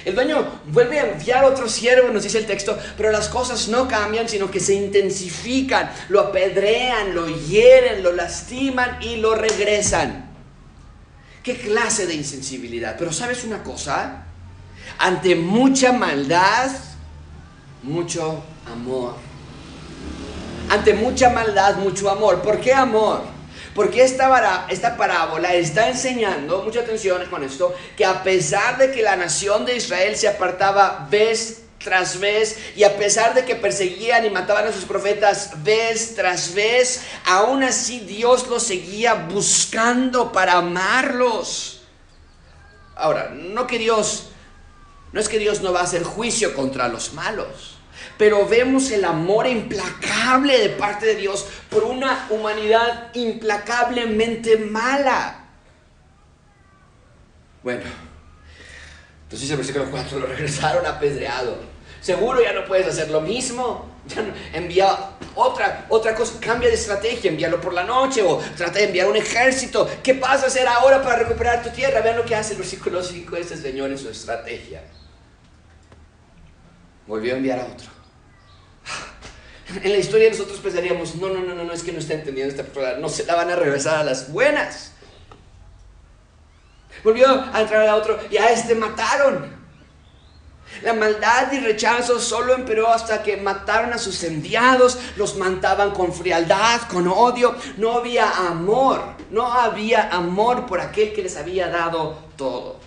[0.03, 3.87] El dueño vuelve a enviar otro siervo, nos dice el texto, pero las cosas no
[3.87, 10.29] cambian, sino que se intensifican, lo apedrean, lo hieren, lo lastiman y lo regresan.
[11.43, 12.95] ¿Qué clase de insensibilidad?
[12.97, 14.25] Pero sabes una cosa,
[14.97, 16.71] ante mucha maldad,
[17.83, 19.15] mucho amor.
[20.69, 22.41] Ante mucha maldad, mucho amor.
[22.41, 23.34] ¿Por qué amor?
[23.75, 29.03] Porque esta, esta parábola está enseñando, mucha atención con esto, que a pesar de que
[29.03, 34.25] la nación de Israel se apartaba vez tras vez, y a pesar de que perseguían
[34.25, 40.53] y mataban a sus profetas vez tras vez, aún así Dios los seguía buscando para
[40.53, 41.81] amarlos.
[42.95, 44.29] Ahora, no que Dios,
[45.11, 47.74] no es que Dios no va a hacer juicio contra los malos
[48.17, 55.45] pero vemos el amor implacable de parte de Dios por una humanidad implacablemente mala.
[57.63, 57.83] Bueno,
[59.23, 61.57] entonces el versículo 4 lo regresaron apedreado.
[61.99, 63.93] Seguro ya no puedes hacer lo mismo.
[64.07, 64.23] Ya
[64.53, 64.95] envía
[65.33, 69.15] otra, otra cosa, cambia de estrategia, envíalo por la noche o trata de enviar un
[69.15, 69.89] ejército.
[70.03, 72.01] ¿Qué vas a hacer ahora para recuperar tu tierra?
[72.01, 74.83] Vean lo que hace el versículo 5 este señor en su estrategia.
[77.07, 77.94] Volvió a enviar a otro.
[79.67, 82.63] En la historia nosotros pensaríamos, no, no, no, no, es que no está entendiendo esta
[82.63, 84.91] persona, no se la van a regresar a las buenas.
[87.03, 89.55] Volvió a entrar a otro y a este mataron.
[90.83, 96.13] La maldad y rechazo solo empeoró hasta que mataron a sus enviados, los mataban con
[96.13, 97.55] frialdad, con odio.
[97.77, 99.01] No había amor,
[99.31, 102.79] no había amor por aquel que les había dado todo.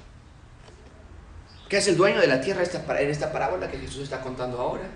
[1.68, 4.88] ¿Qué es el dueño de la tierra en esta parábola que Jesús está contando ahora?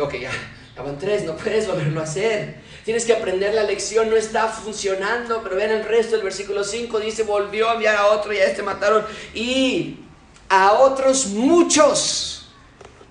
[0.00, 0.30] Ok, ya,
[0.74, 2.56] ya van tres, no puedes volverlo a hacer.
[2.84, 5.42] Tienes que aprender la lección, no está funcionando.
[5.42, 8.46] Pero vean el resto del versículo 5, dice, volvió a enviar a otro y a
[8.46, 9.04] este mataron.
[9.34, 9.98] Y
[10.48, 12.48] a otros muchos.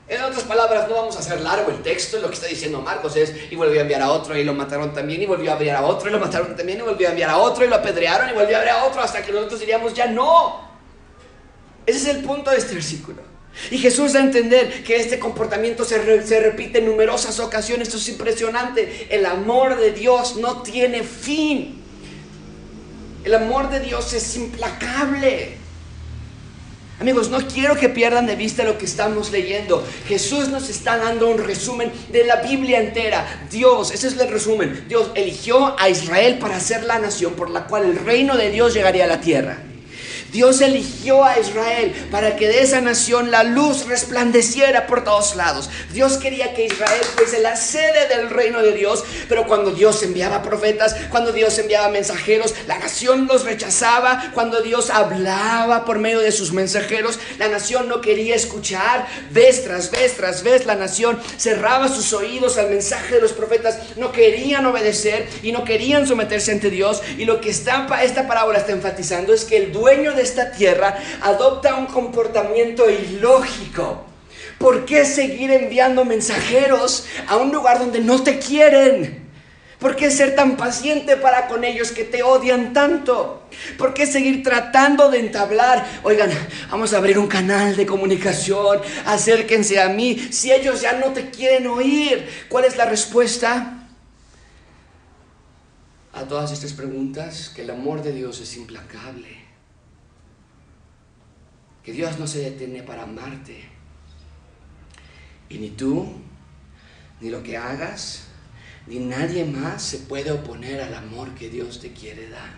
[0.07, 3.15] En otras palabras, no vamos a hacer largo el texto, lo que está diciendo Marcos
[3.15, 5.77] es, y volvió a enviar a otro y lo mataron también, y volvió a enviar
[5.77, 8.29] a otro y lo mataron también, y volvió a enviar a otro y lo apedrearon,
[8.29, 10.69] y volvió a enviar a otro, hasta que nosotros diríamos, ya no.
[11.85, 13.32] Ese es el punto de este versículo.
[13.71, 17.87] Y Jesús da a entender que este comportamiento se, repite en numerosas ocasiones.
[17.87, 19.07] Esto es impresionante.
[19.09, 21.81] El amor de Dios no tiene fin.
[23.23, 25.57] El amor de Dios es implacable.
[26.99, 29.85] Amigos, no quiero que pierdan de vista lo que estamos leyendo.
[30.07, 33.47] Jesús nos está dando un resumen de la Biblia entera.
[33.49, 34.85] Dios, ese es el resumen.
[34.87, 38.73] Dios eligió a Israel para ser la nación por la cual el reino de Dios
[38.73, 39.57] llegaría a la tierra.
[40.33, 45.69] Dios eligió a Israel para que de esa nación la luz resplandeciera por todos lados.
[45.93, 50.41] Dios quería que Israel fuese la sede del reino de Dios, pero cuando Dios enviaba
[50.41, 54.31] profetas, cuando Dios enviaba mensajeros, la nación los rechazaba.
[54.33, 59.05] Cuando Dios hablaba por medio de sus mensajeros, la nación no quería escuchar.
[59.29, 63.77] Vez tras vez tras vez la nación cerraba sus oídos al mensaje de los profetas,
[63.97, 67.03] no querían obedecer y no querían someterse ante Dios.
[67.19, 71.75] Y lo que esta parábola está enfatizando es que el dueño de esta tierra adopta
[71.75, 74.05] un comportamiento ilógico.
[74.57, 79.23] ¿Por qué seguir enviando mensajeros a un lugar donde no te quieren?
[79.77, 83.49] ¿Por qué ser tan paciente para con ellos que te odian tanto?
[83.77, 85.85] ¿Por qué seguir tratando de entablar?
[86.03, 86.31] Oigan,
[86.71, 90.29] vamos a abrir un canal de comunicación, acérquense a mí.
[90.31, 93.89] Si ellos ya no te quieren oír, ¿cuál es la respuesta?
[96.13, 99.42] A todas estas preguntas, que el amor de Dios es implacable
[101.83, 103.63] que Dios no se detiene para amarte.
[105.49, 106.13] Y ni tú,
[107.19, 108.23] ni lo que hagas,
[108.87, 112.53] ni nadie más se puede oponer al amor que Dios te quiere dar.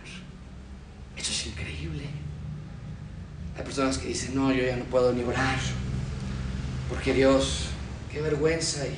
[1.17, 2.03] Eso es increíble.
[3.57, 5.57] Hay personas que dicen, no, yo ya no puedo ni orar,
[6.89, 7.67] porque Dios,
[8.11, 8.95] qué vergüenza, y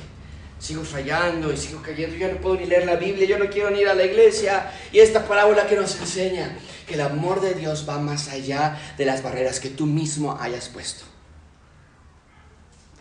[0.58, 3.70] sigo fallando y sigo cayendo, yo no puedo ni leer la Biblia, yo no quiero
[3.70, 4.72] ni ir a la iglesia.
[4.92, 6.56] Y esta parábola que nos enseña,
[6.88, 10.68] que el amor de Dios va más allá de las barreras que tú mismo hayas
[10.68, 11.04] puesto.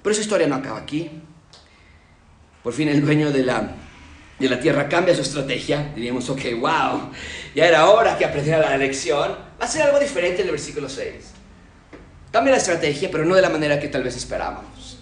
[0.03, 1.09] Pero esa historia no acaba aquí.
[2.61, 3.75] Por fin el dueño de la,
[4.37, 5.91] de la tierra cambia su estrategia.
[5.95, 7.11] Diríamos, ok, wow,
[7.55, 9.31] ya era hora que aprendiera la lección.
[9.59, 11.13] Va a ser algo diferente en el versículo 6.
[12.31, 14.99] Cambia la estrategia, pero no de la manera que tal vez esperábamos.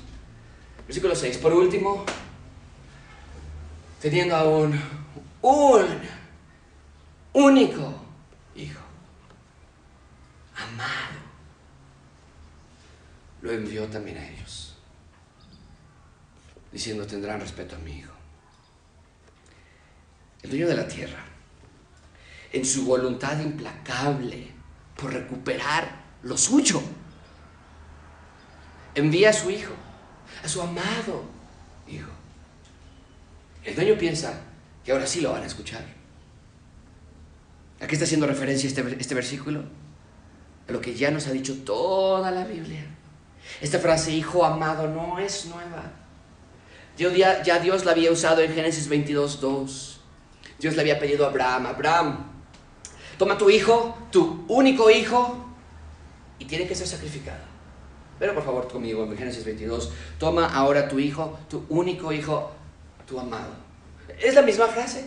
[0.87, 1.37] Versículo 6.
[1.39, 2.05] Por último,
[3.99, 4.79] teniendo aún
[5.41, 5.85] un
[7.33, 8.04] único.
[10.55, 11.19] Amado.
[13.41, 14.75] Lo envió también a ellos,
[16.71, 18.13] diciendo, tendrán respeto a mi hijo.
[20.41, 21.23] El dueño de la tierra,
[22.51, 24.47] en su voluntad implacable
[24.95, 26.81] por recuperar lo suyo,
[28.95, 29.73] envía a su hijo,
[30.43, 31.25] a su amado
[31.87, 32.09] hijo.
[33.63, 34.41] El dueño piensa
[34.83, 35.85] que ahora sí lo van a escuchar.
[37.81, 39.63] ¿A qué está haciendo referencia este, este versículo?
[40.67, 42.86] Lo que ya nos ha dicho toda la Biblia.
[43.62, 45.91] Esta frase, hijo amado, no es nueva.
[46.97, 49.99] ya, ya Dios la había usado en Génesis 22, 2.
[50.60, 52.17] Dios le había pedido a Abraham, Abraham,
[53.17, 55.45] toma tu hijo, tu único hijo,
[56.39, 57.43] y tiene que ser sacrificado.
[58.19, 62.51] Pero por favor conmigo en Génesis 22, toma ahora tu hijo, tu único hijo,
[63.06, 63.54] tu amado.
[64.19, 65.06] Es la misma frase.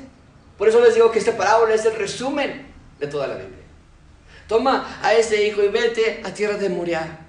[0.59, 2.67] Por eso les digo que esta parábola es el resumen
[2.99, 3.58] de toda la Biblia.
[4.49, 7.21] Toma a este hijo y vete a tierra de Moriah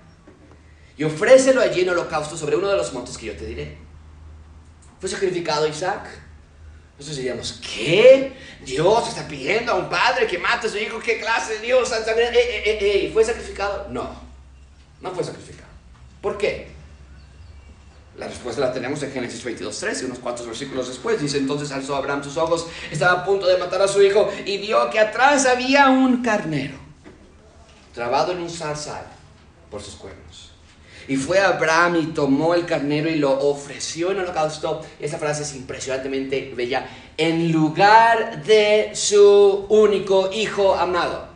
[0.98, 3.78] y ofrécelo allí en holocausto sobre uno de los montes que yo te diré.
[5.00, 6.08] Fue sacrificado Isaac.
[6.98, 8.34] Nosotros diríamos, ¿qué?
[8.66, 11.00] Dios está pidiendo a un padre que mate a su hijo.
[11.00, 11.90] ¿Qué clase de Dios?
[11.92, 13.88] Eh, eh, eh, ¿Fue sacrificado?
[13.90, 14.10] No,
[15.02, 15.70] no fue sacrificado.
[16.22, 16.68] ¿Por qué?
[18.18, 21.22] La respuesta la tenemos en Génesis 22, 13, unos cuantos versículos después.
[21.22, 24.58] Dice, entonces alzó Abraham sus ojos, estaba a punto de matar a su hijo y
[24.58, 26.78] vio que atrás había un carnero,
[27.94, 29.06] trabado en un zarzal
[29.70, 30.52] por sus cuernos.
[31.08, 34.82] Y fue Abraham y tomó el carnero y lo ofreció en holocausto.
[35.00, 36.88] Esa frase es impresionantemente bella.
[37.18, 41.29] En lugar de su único hijo amado.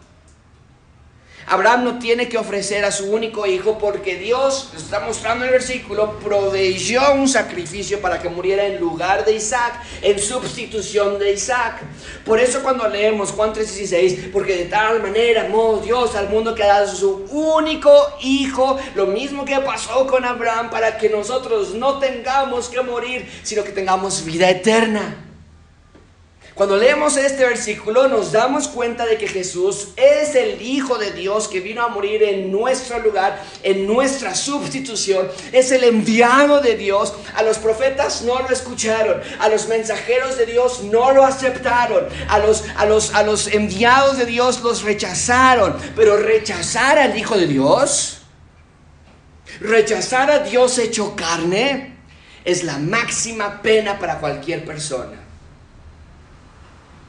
[1.47, 6.19] Abraham no tiene que ofrecer a su único hijo porque Dios, está mostrando el versículo,
[6.19, 11.81] proveyó un sacrificio para que muriera en lugar de Isaac, en sustitución de Isaac.
[12.25, 16.63] Por eso cuando leemos Juan 3:16, porque de tal manera amó Dios al mundo que
[16.63, 21.99] ha dado su único hijo, lo mismo que pasó con Abraham, para que nosotros no
[21.99, 25.32] tengamos que morir, sino que tengamos vida eterna.
[26.55, 31.47] Cuando leemos este versículo nos damos cuenta de que Jesús es el Hijo de Dios
[31.47, 35.27] que vino a morir en nuestro lugar, en nuestra sustitución.
[35.51, 37.15] Es el enviado de Dios.
[37.33, 42.37] A los profetas no lo escucharon, a los mensajeros de Dios no lo aceptaron, a
[42.37, 45.75] los, a los, a los enviados de Dios los rechazaron.
[45.95, 48.19] Pero rechazar al Hijo de Dios,
[49.59, 51.97] rechazar a Dios hecho carne,
[52.45, 55.22] es la máxima pena para cualquier persona.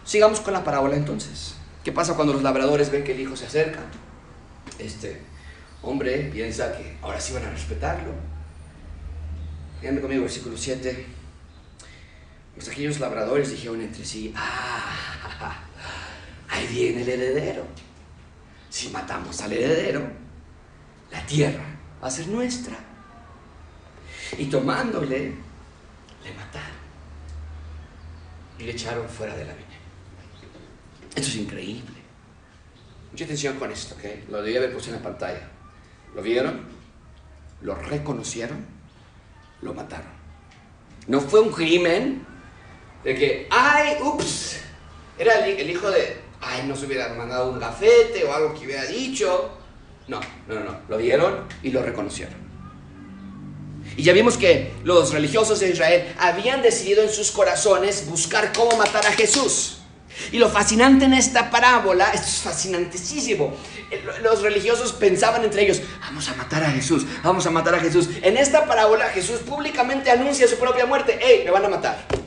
[0.04, 1.54] Sigamos con la parábola entonces.
[1.82, 3.80] ¿Qué pasa cuando los labradores ven que el hijo se acerca?
[4.78, 5.20] Este
[5.82, 8.12] hombre piensa que ahora sí van a respetarlo.
[9.80, 11.06] Fíjense conmigo, versículo 7.
[12.54, 15.58] Pues aquellos labradores dijeron entre sí, ah,
[16.48, 17.66] ahí viene el heredero.
[18.70, 20.02] Si matamos al heredero,
[21.10, 21.64] la tierra
[22.02, 22.76] va a ser nuestra.
[24.38, 25.34] Y tomándole,
[26.24, 26.76] le mataron.
[28.58, 29.63] Y le echaron fuera de la vida.
[31.14, 32.04] Esto es increíble.
[33.12, 34.30] Mucha atención con esto, ¿ok?
[34.30, 35.48] Lo debía haber puesto en la pantalla.
[36.14, 36.62] ¿Lo vieron?
[37.60, 38.66] Lo reconocieron,
[39.62, 40.12] lo mataron.
[41.06, 42.26] No fue un crimen
[43.04, 44.56] de que, ay, ups,
[45.18, 48.84] era el, hijo de, ay, no se hubiera mandado un gafete o algo que hubiera
[48.86, 49.58] dicho.
[50.08, 50.80] No, no, no, no.
[50.88, 52.34] Lo vieron y lo reconocieron.
[53.96, 58.76] Y ya vimos que los religiosos de Israel habían decidido en sus corazones buscar cómo
[58.76, 59.83] matar a Jesús.
[60.32, 63.54] Y lo fascinante en esta parábola, esto es fascinantísimo.
[64.22, 68.08] Los religiosos pensaban entre ellos, vamos a matar a Jesús, vamos a matar a Jesús.
[68.22, 72.23] En esta parábola Jesús públicamente anuncia su propia muerte, ¡Ey, me van a matar!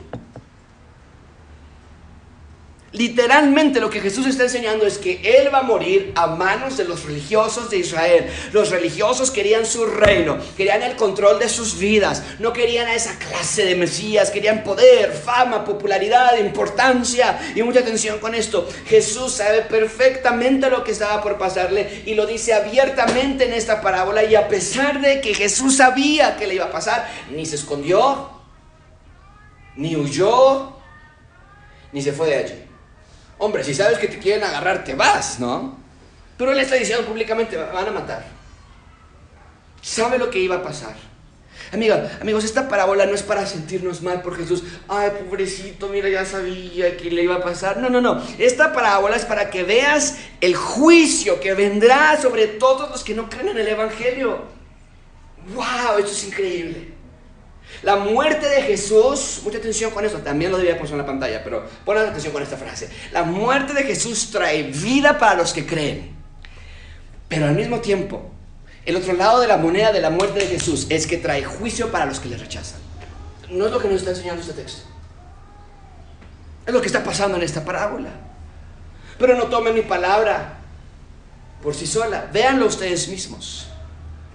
[2.92, 6.84] Literalmente lo que Jesús está enseñando es que Él va a morir a manos de
[6.84, 8.30] los religiosos de Israel.
[8.52, 13.18] Los religiosos querían su reino, querían el control de sus vidas, no querían a esa
[13.18, 18.66] clase de Mesías, querían poder, fama, popularidad, importancia y mucha atención con esto.
[18.86, 24.24] Jesús sabe perfectamente lo que estaba por pasarle y lo dice abiertamente en esta parábola
[24.24, 28.30] y a pesar de que Jesús sabía que le iba a pasar, ni se escondió,
[29.76, 30.72] ni huyó,
[31.92, 32.67] ni se fue de allí.
[33.38, 35.76] Hombre, si sabes que te quieren agarrar, te vas, ¿no?
[36.36, 38.24] Pero él está diciendo públicamente, van a matar.
[39.80, 40.94] Sabe lo que iba a pasar.
[41.72, 44.62] Amiga, amigos, esta parábola no es para sentirnos mal por Jesús.
[44.88, 47.76] Ay, pobrecito, mira, ya sabía que le iba a pasar.
[47.78, 48.22] No, no, no.
[48.38, 53.28] Esta parábola es para que veas el juicio que vendrá sobre todos los que no
[53.28, 54.44] creen en el Evangelio.
[55.54, 55.98] ¡Wow!
[55.98, 56.97] Esto es increíble.
[57.82, 61.44] La muerte de Jesús, mucha atención con eso, también lo debía poner en la pantalla,
[61.44, 62.88] pero pongan atención con esta frase.
[63.12, 66.16] La muerte de Jesús trae vida para los que creen,
[67.28, 68.30] pero al mismo tiempo,
[68.84, 71.92] el otro lado de la moneda de la muerte de Jesús es que trae juicio
[71.92, 72.80] para los que le rechazan.
[73.50, 74.82] No es lo que nos está enseñando este texto.
[76.66, 78.10] Es lo que está pasando en esta parábola.
[79.18, 80.58] Pero no tomen mi palabra
[81.62, 82.28] por sí sola.
[82.32, 83.68] Véanlo ustedes mismos.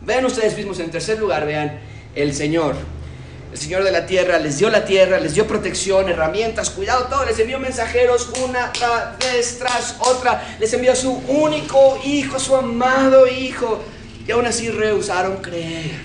[0.01, 0.79] Vean ustedes mismos.
[0.79, 1.79] En tercer lugar, vean
[2.15, 2.75] el Señor.
[3.53, 7.23] El Señor de la tierra les dio la tierra, les dio protección, herramientas, cuidado, todo.
[7.23, 8.73] Les envió mensajeros una
[9.19, 10.57] vez tras otra.
[10.59, 13.79] Les envió a su único hijo, su amado hijo.
[14.27, 16.01] Y aún así rehusaron creer.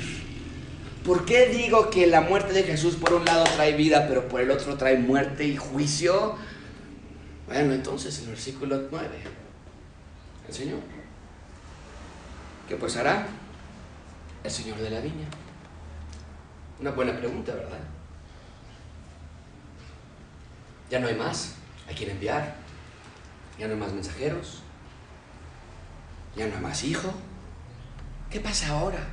[1.07, 4.43] ¿Por qué digo que la muerte de Jesús por un lado trae vida, pero por
[4.43, 6.37] el otro trae muerte y juicio?
[7.47, 9.09] Bueno, entonces el versículo 9,
[10.49, 10.81] el Señor.
[12.69, 13.27] ¿Qué pues hará?
[14.45, 15.29] El Señor de la viña.
[16.81, 17.81] Una buena pregunta, ¿verdad?
[20.89, 21.55] Ya no hay más
[21.91, 22.57] a quien enviar.
[23.59, 24.63] Ya no hay más mensajeros.
[26.37, 27.13] Ya no hay más hijo.
[28.31, 29.05] ¿Qué pasa ahora?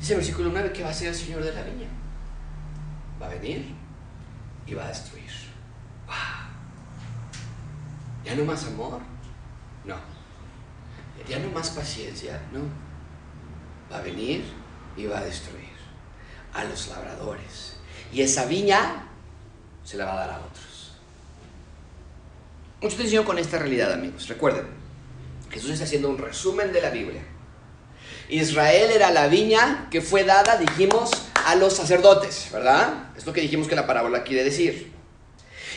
[0.00, 1.86] Dice el versículo 9 que va a ser el Señor de la viña.
[3.20, 3.72] Va a venir
[4.66, 5.30] y va a destruir.
[6.06, 6.16] ¡Wow!
[8.24, 9.00] ¿Ya no más amor?
[9.84, 9.94] No.
[11.28, 12.40] ¿Ya no más paciencia?
[12.52, 12.60] No.
[13.92, 14.44] Va a venir
[14.96, 15.61] y va a destruir
[16.52, 17.76] a los labradores.
[18.12, 19.08] Y esa viña
[19.84, 20.92] se la va a dar a otros.
[22.80, 24.28] Mucha atención con esta realidad, amigos.
[24.28, 24.66] Recuerden,
[25.50, 27.22] Jesús está haciendo un resumen de la Biblia.
[28.28, 31.10] Israel era la viña que fue dada, dijimos,
[31.46, 33.10] a los sacerdotes, ¿verdad?
[33.16, 34.92] Es lo que dijimos que la parábola quiere decir.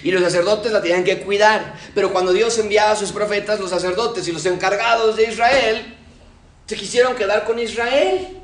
[0.04, 1.76] Y los sacerdotes la tenían que cuidar.
[1.94, 5.96] Pero cuando Dios enviaba a sus profetas, los sacerdotes y los encargados de Israel
[6.66, 8.42] se quisieron quedar con Israel.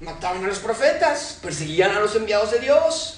[0.00, 3.14] Mataban a los profetas, perseguían a los enviados de Dios.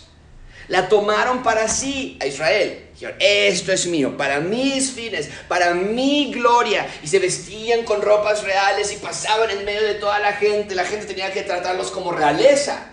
[0.68, 2.88] La tomaron para sí a Israel.
[2.92, 6.86] Dijeron, esto es mío, para mis fines, para mi gloria.
[7.02, 10.74] Y se vestían con ropas reales y pasaban en medio de toda la gente.
[10.74, 12.86] La gente tenía que tratarlos como realeza.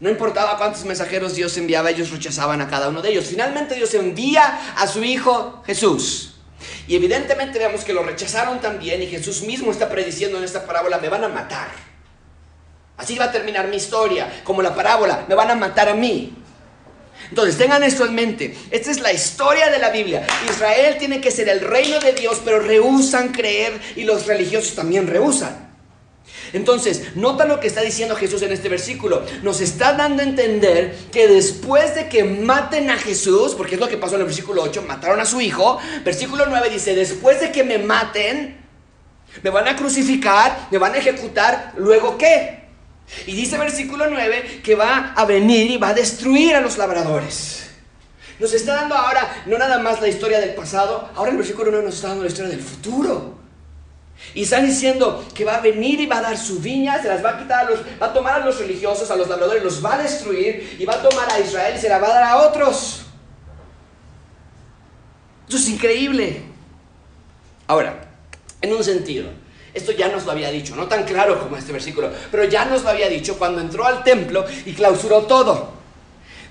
[0.00, 3.26] No importaba cuántos mensajeros Dios enviaba, ellos rechazaban a cada uno de ellos.
[3.26, 6.35] Finalmente Dios envía a su Hijo Jesús.
[6.88, 10.98] Y evidentemente vemos que lo rechazaron también y Jesús mismo está prediciendo en esta parábola,
[10.98, 11.68] me van a matar.
[12.96, 16.32] Así va a terminar mi historia, como la parábola, me van a matar a mí.
[17.28, 18.56] Entonces, tengan esto en mente.
[18.70, 20.26] Esta es la historia de la Biblia.
[20.48, 25.06] Israel tiene que ser el reino de Dios, pero rehusan creer y los religiosos también
[25.06, 25.65] rehusan.
[26.52, 29.24] Entonces, nota lo que está diciendo Jesús en este versículo.
[29.42, 33.88] Nos está dando a entender que después de que maten a Jesús, porque es lo
[33.88, 37.52] que pasó en el versículo 8, mataron a su hijo, versículo 9 dice, después de
[37.52, 38.56] que me maten,
[39.42, 42.66] me van a crucificar, me van a ejecutar, luego qué?
[43.26, 47.70] Y dice versículo 9 que va a venir y va a destruir a los labradores.
[48.38, 51.86] Nos está dando ahora no nada más la historia del pasado, ahora el versículo 9
[51.86, 53.35] nos está dando la historia del futuro.
[54.34, 57.24] Y está diciendo que va a venir y va a dar su viña, se las
[57.24, 59.84] va a quitar a los, va a tomar a los religiosos, a los labradores, los
[59.84, 62.22] va a destruir y va a tomar a Israel y se la va a dar
[62.24, 63.02] a otros.
[65.48, 66.42] Eso es increíble.
[67.66, 68.08] Ahora,
[68.60, 69.28] en un sentido,
[69.74, 72.82] esto ya nos lo había dicho, no tan claro como este versículo, pero ya nos
[72.82, 75.76] lo había dicho cuando entró al templo y clausuró todo.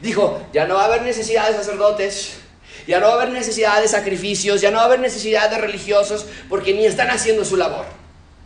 [0.02, 2.38] Dijo, ya no va a haber necesidad de sacerdotes,
[2.88, 5.58] ya no va a haber necesidad de sacrificios, ya no va a haber necesidad de
[5.58, 7.86] religiosos, porque ni están haciendo su labor.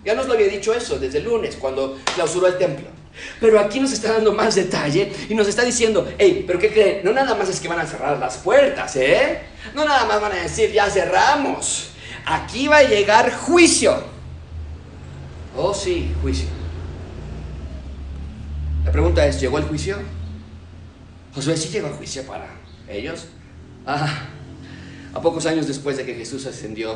[0.04, 2.88] Ya nos lo había dicho eso desde el lunes, cuando clausuró el templo.
[3.42, 7.02] Pero aquí nos está dando más detalle y nos está diciendo, hey, pero ¿qué creen?
[7.04, 9.42] No nada más es que van a cerrar las puertas, ¿eh?
[9.74, 11.90] No nada más van a decir, ya cerramos.
[12.26, 14.02] Aquí va a llegar juicio.
[15.58, 16.48] Oh, sí, juicio.
[18.86, 19.98] La pregunta es, ¿llegó el juicio?
[21.34, 22.48] Josué sí llegó el juicio para
[22.88, 23.28] ellos.
[23.92, 24.08] Ah,
[25.16, 26.96] a pocos años después de que Jesús ascendió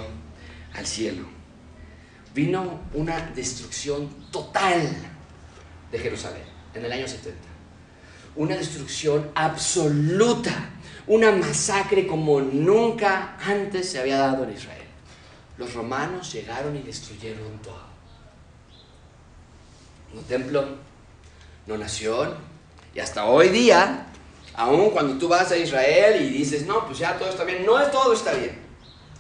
[0.76, 1.24] al cielo,
[2.36, 4.96] vino una destrucción total
[5.92, 6.44] de Jerusalén
[6.76, 7.36] en el año 70.
[8.36, 10.70] Una destrucción absoluta,
[11.08, 14.86] una masacre como nunca antes se había dado en Israel.
[15.58, 17.88] Los romanos llegaron y destruyeron todo.
[20.14, 20.64] No templo,
[21.66, 22.36] no nación,
[22.94, 24.13] y hasta hoy día
[24.56, 27.82] Aún cuando tú vas a Israel y dices, no, pues ya todo está bien, no
[27.88, 28.62] todo está bien.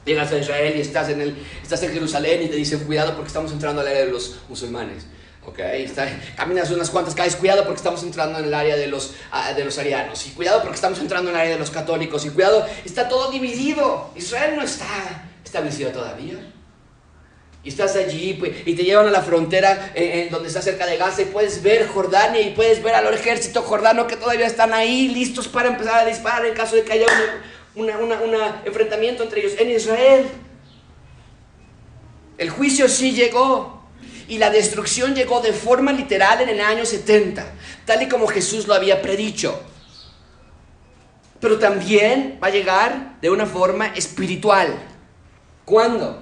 [0.05, 3.27] Llegas a Israel y estás en, el, estás en Jerusalén y te dicen, cuidado porque
[3.27, 5.05] estamos entrando al área de los musulmanes.
[5.45, 6.07] Ok, está,
[6.37, 9.65] caminas unas cuantas calles, cuidado porque estamos entrando en el área de los, uh, de
[9.65, 12.65] los arianos, y cuidado porque estamos entrando en el área de los católicos, y cuidado,
[12.85, 14.11] está todo dividido.
[14.15, 16.35] Israel no está establecido todavía.
[17.63, 20.85] Y estás allí pues, y te llevan a la frontera eh, en donde está cerca
[20.85, 24.73] de Gaza y puedes ver Jordania y puedes ver al ejército jordano que todavía están
[24.73, 27.05] ahí listos para empezar a disparar en caso de que haya
[27.75, 27.89] un
[28.65, 30.25] enfrentamiento entre ellos en Israel.
[32.37, 33.81] El juicio sí llegó
[34.27, 37.45] y la destrucción llegó de forma literal en el año 70,
[37.85, 39.61] tal y como Jesús lo había predicho.
[41.39, 44.77] Pero también va a llegar de una forma espiritual.
[45.65, 46.21] ¿Cuándo?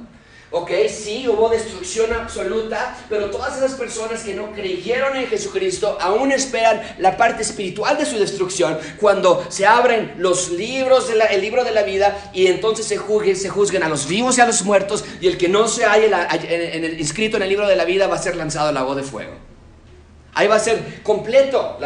[0.54, 6.34] Ok, sí, hubo destrucción absoluta, pero todas esas personas que no creyeron en Jesucristo aún
[6.34, 11.72] esperan la parte espiritual de su destrucción cuando se abren los libros, del libro de
[11.72, 15.06] la vida y entonces se juzguen, se juzguen a los vivos y a los muertos
[15.22, 18.08] y el que no se haya en, el, inscrito en el libro de la vida
[18.08, 19.36] va a ser lanzado al lago de fuego.
[20.34, 21.78] Ahí va a ser completo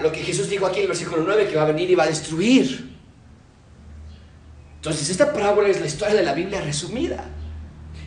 [0.00, 2.04] lo que Jesús dijo aquí en el versículo 9, que va a venir y va
[2.04, 2.90] a destruir.
[4.76, 7.22] Entonces, esta parábola es la historia de la Biblia resumida.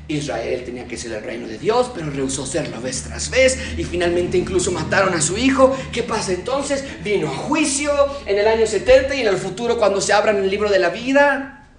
[0.08, 3.84] Israel tenía que ser el reino de Dios, pero rehusó serlo vez tras vez y
[3.84, 5.76] finalmente incluso mataron a su hijo.
[5.92, 6.84] ¿Qué pasa entonces?
[7.04, 7.92] Vino a juicio
[8.26, 10.90] en el año 70 y en el futuro cuando se abran el libro de la
[10.90, 11.70] vida.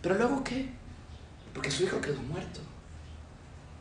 [0.00, 0.68] Pero luego qué?
[1.52, 2.60] Porque su hijo quedó muerto.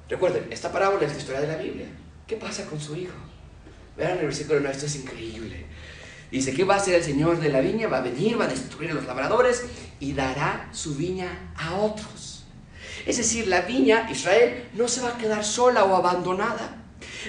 [0.09, 1.88] Recuerden, esta parábola es la historia de la Biblia.
[2.25, 3.13] ¿Qué pasa con su hijo?
[3.97, 5.65] Vean el versículo 9, esto es increíble.
[6.31, 7.88] Dice, ¿qué va a hacer el Señor de la viña?
[7.88, 9.63] Va a venir, va a destruir a los labradores
[9.99, 12.24] y dará su viña a otros
[13.06, 16.76] es decir, la viña, Israel, no se va a quedar sola o abandonada.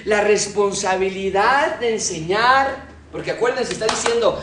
[0.05, 4.41] La responsabilidad de enseñar, porque acuérdense, está diciendo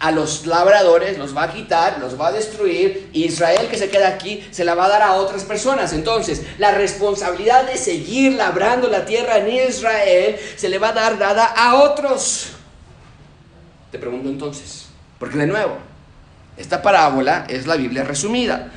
[0.00, 4.08] a los labradores, los va a quitar, los va a destruir, Israel que se queda
[4.08, 5.92] aquí se la va a dar a otras personas.
[5.92, 11.18] Entonces, la responsabilidad de seguir labrando la tierra en Israel se le va a dar
[11.18, 12.52] dada a otros.
[13.92, 14.86] Te pregunto entonces,
[15.18, 15.76] porque de nuevo,
[16.56, 18.72] esta parábola es la Biblia resumida.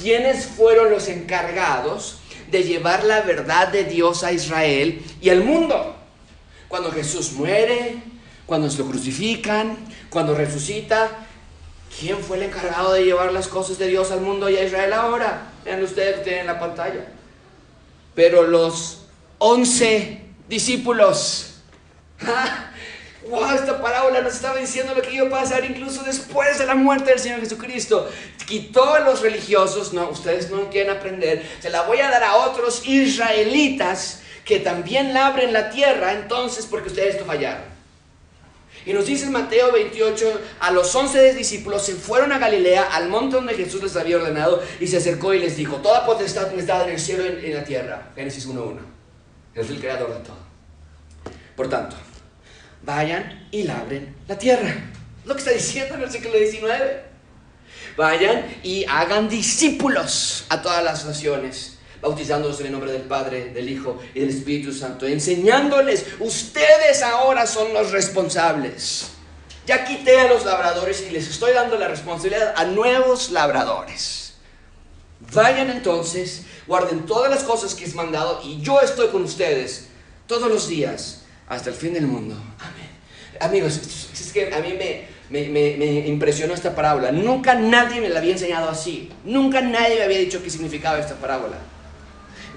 [0.00, 2.18] ¿Quiénes fueron los encargados
[2.50, 5.96] de llevar la verdad de Dios a Israel y al mundo?
[6.68, 8.02] Cuando Jesús muere,
[8.46, 9.76] cuando se lo crucifican,
[10.10, 11.26] cuando resucita,
[11.98, 14.92] ¿quién fue el encargado de llevar las cosas de Dios al mundo y a Israel
[14.92, 15.52] ahora?
[15.64, 17.06] Vean ustedes, tienen la pantalla.
[18.14, 19.06] Pero los
[19.38, 21.54] once discípulos,
[23.28, 26.74] wow, esta parábola nos estaba diciendo lo que iba a pasar incluso después de la
[26.74, 28.08] muerte del Señor Jesucristo.
[28.46, 32.36] Quitó a los religiosos, no, ustedes no quieren aprender, se la voy a dar a
[32.36, 37.72] otros israelitas que también labren la tierra, entonces porque ustedes no fallaron.
[38.84, 43.36] Y nos dice Mateo 28, a los once discípulos se fueron a Galilea, al monte
[43.36, 46.82] donde Jesús les había ordenado, y se acercó y les dijo, toda potestad me está
[46.84, 48.10] en el cielo y en la tierra.
[48.16, 48.78] Génesis 1.1.
[49.54, 50.36] Es el creador de todo.
[51.54, 51.94] Por tanto,
[52.84, 54.74] vayan y labren la tierra.
[55.24, 57.12] Lo que está diciendo en el versículo 19.
[57.96, 63.68] Vayan y hagan discípulos a todas las naciones, bautizándolos en el nombre del Padre, del
[63.68, 69.08] Hijo y del Espíritu Santo, enseñándoles, ustedes ahora son los responsables.
[69.66, 74.34] Ya quité a los labradores y les estoy dando la responsabilidad a nuevos labradores.
[75.32, 79.88] Vayan entonces, guarden todas las cosas que es mandado y yo estoy con ustedes
[80.26, 82.34] todos los días hasta el fin del mundo.
[82.58, 82.88] Amén.
[83.40, 87.10] Amigos, es que a mí me, me, impresionó esta parábola.
[87.12, 89.10] Nunca nadie me la había enseñado así.
[89.24, 91.56] Nunca nadie me había dicho qué significaba esta parábola.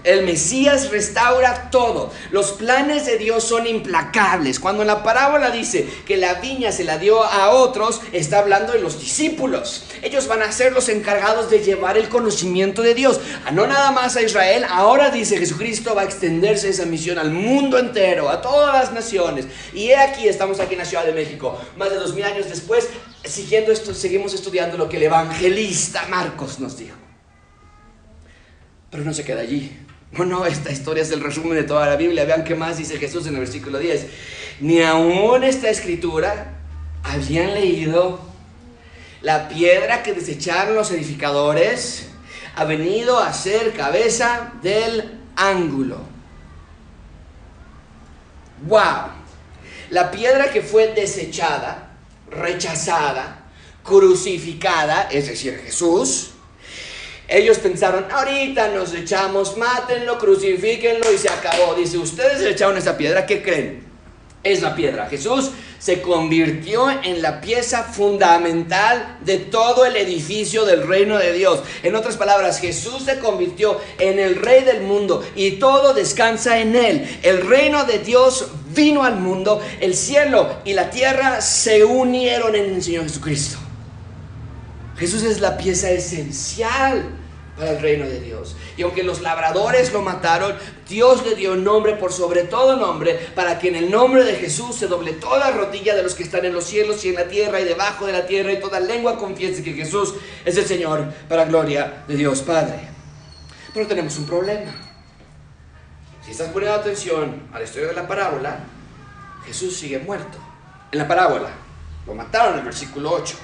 [0.05, 2.13] El Mesías restaura todo.
[2.31, 4.59] Los planes de Dios son implacables.
[4.59, 8.79] Cuando la parábola dice que la viña se la dio a otros, está hablando de
[8.79, 9.85] los discípulos.
[10.03, 13.19] Ellos van a ser los encargados de llevar el conocimiento de Dios.
[13.45, 14.63] A no nada más a Israel.
[14.69, 19.47] Ahora dice Jesucristo va a extenderse esa misión al mundo entero, a todas las naciones.
[19.73, 22.47] Y he aquí, estamos aquí en la Ciudad de México, más de dos mil años
[22.47, 22.87] después,
[23.23, 26.95] siguiendo esto, seguimos estudiando lo que el evangelista Marcos nos dijo.
[28.91, 29.84] Pero no se queda allí.
[30.15, 32.23] Bueno, esta historia es el resumen de toda la Biblia.
[32.23, 34.07] Vean qué más dice Jesús en el versículo 10.
[34.61, 36.53] Ni aún esta escritura
[37.03, 38.21] habían leído
[39.21, 42.07] la piedra que desecharon los edificadores
[42.55, 45.99] ha venido a ser cabeza del ángulo.
[48.67, 49.09] ¡Wow!
[49.89, 51.97] La piedra que fue desechada,
[52.31, 53.43] rechazada,
[53.83, 56.34] crucificada, es decir, Jesús,
[57.27, 61.73] ellos pensaron, ahorita nos echamos, mátenlo, crucifíquenlo y se acabó.
[61.75, 63.83] Dice, ustedes se echaron esa piedra, ¿qué creen?
[64.43, 65.07] Es la piedra.
[65.07, 71.61] Jesús se convirtió en la pieza fundamental de todo el edificio del reino de Dios.
[71.83, 76.75] En otras palabras, Jesús se convirtió en el rey del mundo y todo descansa en
[76.75, 77.19] él.
[77.23, 82.75] El reino de Dios vino al mundo, el cielo y la tierra se unieron en
[82.75, 83.64] el Señor Jesucristo.
[84.97, 87.05] Jesús es la pieza esencial
[87.57, 88.55] para el reino de Dios.
[88.77, 90.55] Y aunque los labradores lo mataron,
[90.87, 94.75] Dios le dio nombre por sobre todo nombre, para que en el nombre de Jesús
[94.75, 97.61] se doble toda rodilla de los que están en los cielos y en la tierra
[97.61, 101.45] y debajo de la tierra, y toda lengua confiese que Jesús es el Señor, para
[101.45, 102.89] gloria de Dios Padre.
[103.73, 104.73] Pero tenemos un problema.
[106.23, 108.59] Si estás poniendo atención a la historia de la parábola,
[109.45, 110.37] Jesús sigue muerto.
[110.91, 111.49] En la parábola,
[112.05, 113.37] lo mataron en el versículo 8.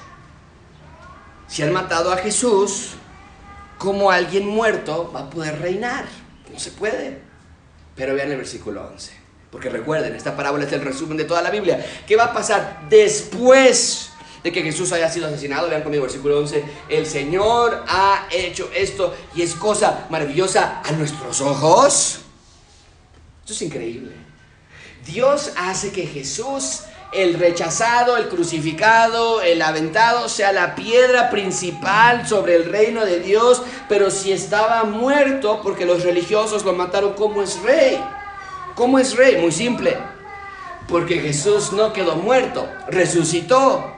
[1.52, 2.92] Si han matado a Jesús,
[3.76, 6.06] ¿cómo alguien muerto va a poder reinar?
[6.50, 7.20] No se puede.
[7.94, 9.12] Pero vean el versículo 11.
[9.50, 11.84] Porque recuerden, esta parábola es el resumen de toda la Biblia.
[12.06, 15.68] ¿Qué va a pasar después de que Jesús haya sido asesinado?
[15.68, 16.64] Vean conmigo el versículo 11.
[16.88, 22.20] El Señor ha hecho esto y es cosa maravillosa a nuestros ojos.
[23.42, 24.12] Esto es increíble.
[25.04, 32.56] Dios hace que Jesús el rechazado, el crucificado, el aventado sea la piedra principal sobre
[32.56, 37.60] el reino de Dios, pero si estaba muerto porque los religiosos lo mataron, ¿cómo es
[37.62, 38.02] rey?
[38.74, 39.36] ¿Cómo es rey?
[39.36, 39.96] Muy simple.
[40.88, 43.96] Porque Jesús no quedó muerto, resucitó.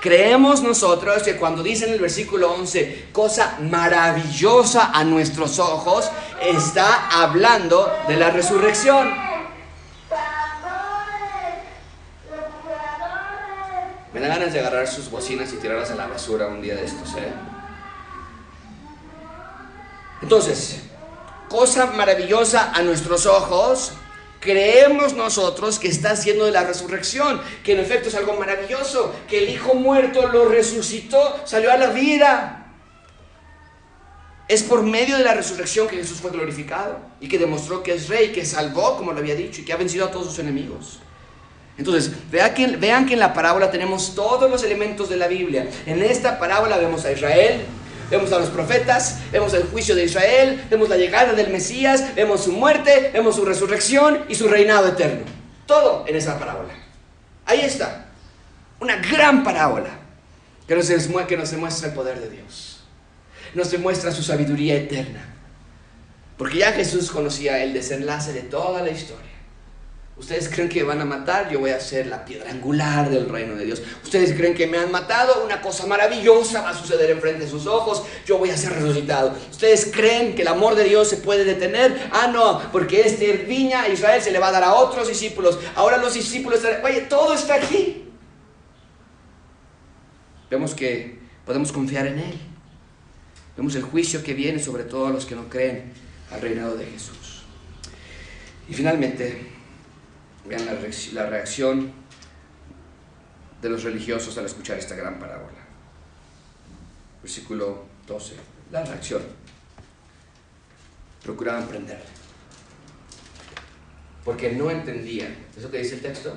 [0.00, 6.10] Creemos nosotros que cuando dice en el versículo 11, cosa maravillosa a nuestros ojos,
[6.42, 9.25] está hablando de la resurrección.
[14.16, 16.86] Me da ganas de agarrar sus bocinas y tirarlas a la basura un día de
[16.86, 17.34] estos, ¿eh?
[20.22, 20.80] Entonces,
[21.50, 23.92] cosa maravillosa a nuestros ojos,
[24.40, 29.36] creemos nosotros que está haciendo de la resurrección, que en efecto es algo maravilloso, que
[29.36, 32.72] el Hijo muerto lo resucitó, salió a la vida.
[34.48, 38.08] Es por medio de la resurrección que Jesús fue glorificado y que demostró que es
[38.08, 41.00] rey, que salvó, como lo había dicho, y que ha vencido a todos sus enemigos.
[41.78, 45.68] Entonces, vean que, en la parábola tenemos todos los elementos de la Biblia.
[45.84, 47.62] En esta parábola vemos a Israel,
[48.10, 52.44] vemos a los profetas, vemos el juicio de Israel, vemos la llegada del Mesías, vemos
[52.44, 55.24] su muerte, vemos su resurrección y su reinado eterno.
[55.66, 56.72] Todo en esa parábola.
[57.44, 58.06] Ahí está.
[58.80, 59.90] Una gran parábola
[60.66, 60.74] que
[61.28, 62.84] que nos demuestra el poder de Dios.
[63.54, 65.34] Nos demuestra su sabiduría eterna.
[66.36, 69.35] Porque ya Jesús conocía el desenlace de toda la historia.
[70.18, 73.54] Ustedes creen que van a matar, yo voy a ser la piedra angular del reino
[73.54, 73.82] de Dios.
[74.02, 77.66] Ustedes creen que me han matado, una cosa maravillosa va a suceder enfrente de sus
[77.66, 79.34] ojos, yo voy a ser resucitado.
[79.50, 83.82] Ustedes creen que el amor de Dios se puede detener, ah no, porque este viña
[83.82, 85.58] a Israel se le va a dar a otros discípulos.
[85.74, 88.04] Ahora los discípulos, oye, todo está aquí.
[90.50, 92.40] Vemos que podemos confiar en Él.
[93.54, 95.92] Vemos el juicio que viene sobre todos los que no creen
[96.30, 97.42] al reinado de Jesús.
[98.68, 99.55] Y finalmente,
[100.48, 100.64] Vean
[101.12, 101.92] la reacción
[103.60, 105.58] de los religiosos al escuchar esta gran parábola.
[107.22, 108.34] Versículo 12.
[108.70, 109.22] La reacción.
[111.22, 112.04] Procuraban prenderle.
[114.24, 115.34] Porque no entendían.
[115.56, 116.34] ¿Eso que dice el texto?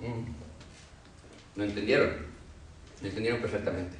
[0.00, 1.56] Mm.
[1.56, 2.10] No entendieron.
[3.00, 3.96] No entendieron perfectamente.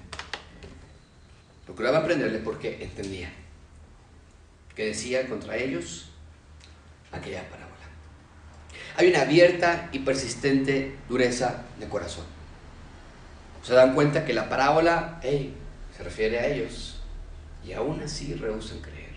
[1.64, 3.32] Procuraban prenderle porque entendían
[4.74, 6.10] que decía contra ellos
[7.10, 7.65] aquella parábola
[8.96, 12.24] hay una abierta y persistente dureza de corazón.
[13.62, 17.00] Se dan cuenta que la parábola se refiere a ellos
[17.64, 19.16] y aún así rehusan creer.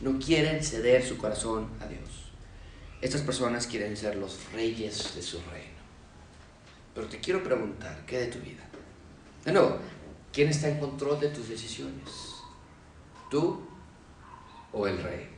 [0.00, 2.32] No quieren ceder su corazón a Dios.
[3.00, 5.72] Estas personas quieren ser los reyes de su reino.
[6.94, 8.62] Pero te quiero preguntar, ¿qué de tu vida?
[9.44, 9.78] De nuevo,
[10.32, 12.34] ¿quién está en control de tus decisiones?
[13.30, 13.66] ¿Tú
[14.72, 15.28] o el rey?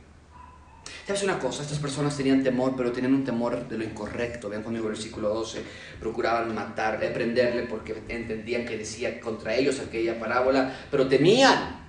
[1.05, 1.61] ¿Sabes una cosa?
[1.61, 4.49] Estas personas tenían temor, pero tenían un temor de lo incorrecto.
[4.49, 5.61] Vean conmigo el versículo 12.
[5.99, 11.79] Procuraban matarle, prenderle porque entendían que decía contra ellos aquella parábola, pero temían,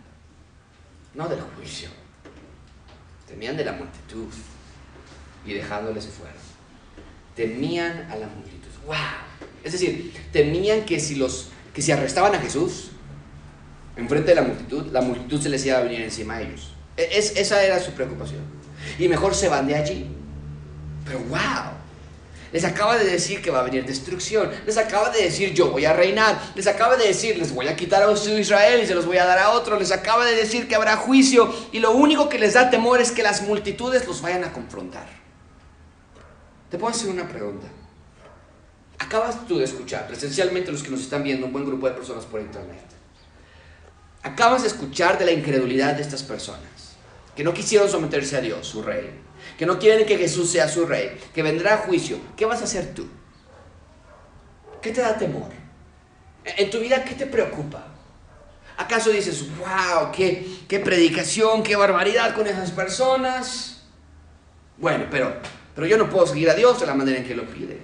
[1.14, 1.88] no del juicio,
[3.26, 4.26] temían de la multitud
[5.46, 6.36] y dejándole se fueron.
[7.34, 8.68] Temían a la multitud.
[8.84, 8.96] ¡Wow!
[9.64, 12.90] Es decir, temían que si, los, que si arrestaban a Jesús
[13.96, 16.74] enfrente de la multitud, la multitud se les iba a venir encima a ellos.
[16.98, 18.55] E, es, esa era su preocupación
[18.98, 20.06] y mejor se van de allí.
[21.04, 21.76] Pero wow,
[22.52, 24.50] les acaba de decir que va a venir destrucción.
[24.64, 26.40] Les acaba de decir yo voy a reinar.
[26.54, 29.26] Les acaba de decir les voy a quitar a Israel y se los voy a
[29.26, 29.78] dar a otro.
[29.78, 31.52] Les acaba de decir que habrá juicio.
[31.72, 35.06] Y lo único que les da temor es que las multitudes los vayan a confrontar.
[36.70, 37.66] Te puedo hacer una pregunta.
[38.98, 42.24] Acabas tú de escuchar, presencialmente los que nos están viendo, un buen grupo de personas
[42.24, 42.86] por internet.
[44.22, 46.75] Acabas de escuchar de la incredulidad de estas personas
[47.36, 49.10] que no quisieron someterse a Dios, su rey,
[49.58, 52.64] que no quieren que Jesús sea su rey, que vendrá a juicio, ¿qué vas a
[52.64, 53.06] hacer tú?
[54.80, 55.50] ¿Qué te da temor?
[56.44, 57.88] En tu vida, ¿qué te preocupa?
[58.78, 63.82] ¿Acaso dices, wow, qué, qué predicación, qué barbaridad con esas personas?
[64.78, 65.34] Bueno, pero,
[65.74, 67.80] pero yo no puedo seguir a Dios de la manera en que lo pide.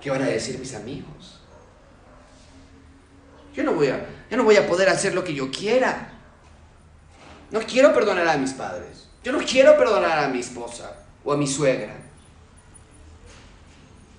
[0.00, 1.40] ¿Qué van a decir mis amigos?
[3.54, 6.15] Yo no voy a, yo no voy a poder hacer lo que yo quiera.
[7.50, 9.08] No quiero perdonar a mis padres.
[9.22, 10.92] Yo no quiero perdonar a mi esposa
[11.24, 11.96] o a mi suegra.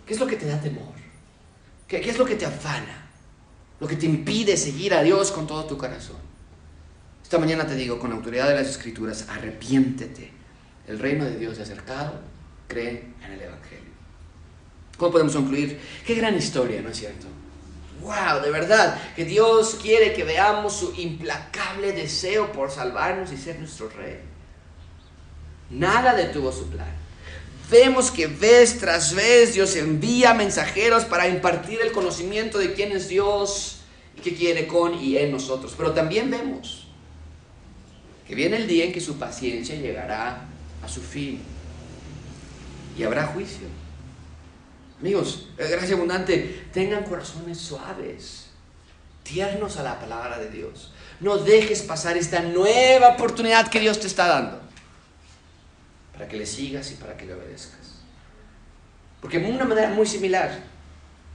[0.06, 0.94] ¿Qué es lo que te da temor?
[1.88, 3.08] ¿Qué, es lo que te afana?
[3.80, 6.18] lo que te impide seguir a Dios con todo tu corazón.
[7.22, 10.32] Esta mañana te digo, con autoridad de las Escrituras, arrepiéntete.
[10.88, 12.20] El reino de Dios es acercado,
[12.68, 13.92] cree en el Evangelio.
[14.98, 15.80] ¿Cómo podemos concluir?
[16.06, 17.28] Qué gran historia, ¿no es cierto?
[18.02, 18.41] ¡Wow!
[18.41, 23.89] De verdad, que Dios quiere que veamos su implacable deseo por salvarnos y ser nuestro
[23.89, 24.20] rey.
[25.70, 26.95] Nada detuvo su plan.
[27.70, 33.10] Vemos que vez tras vez Dios envía mensajeros para impartir el conocimiento de quién es
[33.10, 33.82] Dios
[34.16, 35.74] y qué quiere con y en nosotros.
[35.78, 36.88] Pero también vemos
[38.26, 40.45] que viene el día en que su paciencia llegará
[40.82, 41.41] a su fin
[42.98, 43.68] y habrá juicio.
[45.00, 48.48] Amigos, gracia abundante, tengan corazones suaves,
[49.22, 50.91] tiernos a la palabra de Dios.
[51.20, 54.60] No dejes pasar esta nueva oportunidad que Dios te está dando
[56.14, 58.00] para que le sigas y para que le obedezcas.
[59.22, 60.64] Porque de una manera muy similar,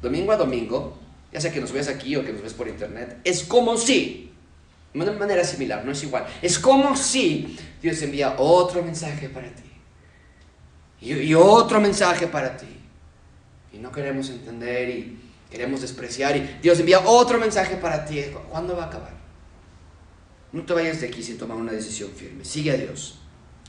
[0.01, 0.99] domingo a domingo,
[1.33, 4.33] ya sea que nos veas aquí o que nos ves por internet, es como si,
[4.93, 9.49] de una manera similar, no es igual, es como si Dios envía otro mensaje para
[9.49, 9.63] ti
[11.01, 12.82] y otro mensaje para ti.
[13.73, 15.19] Y no queremos entender y
[15.51, 18.23] queremos despreciar y Dios envía otro mensaje para ti.
[18.51, 19.15] ¿Cuándo va a acabar?
[20.53, 22.45] No te vayas de aquí sin tomar una decisión firme.
[22.45, 23.19] Sigue a Dios.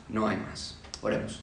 [0.09, 0.77] No hay más.
[1.01, 1.42] Oremos.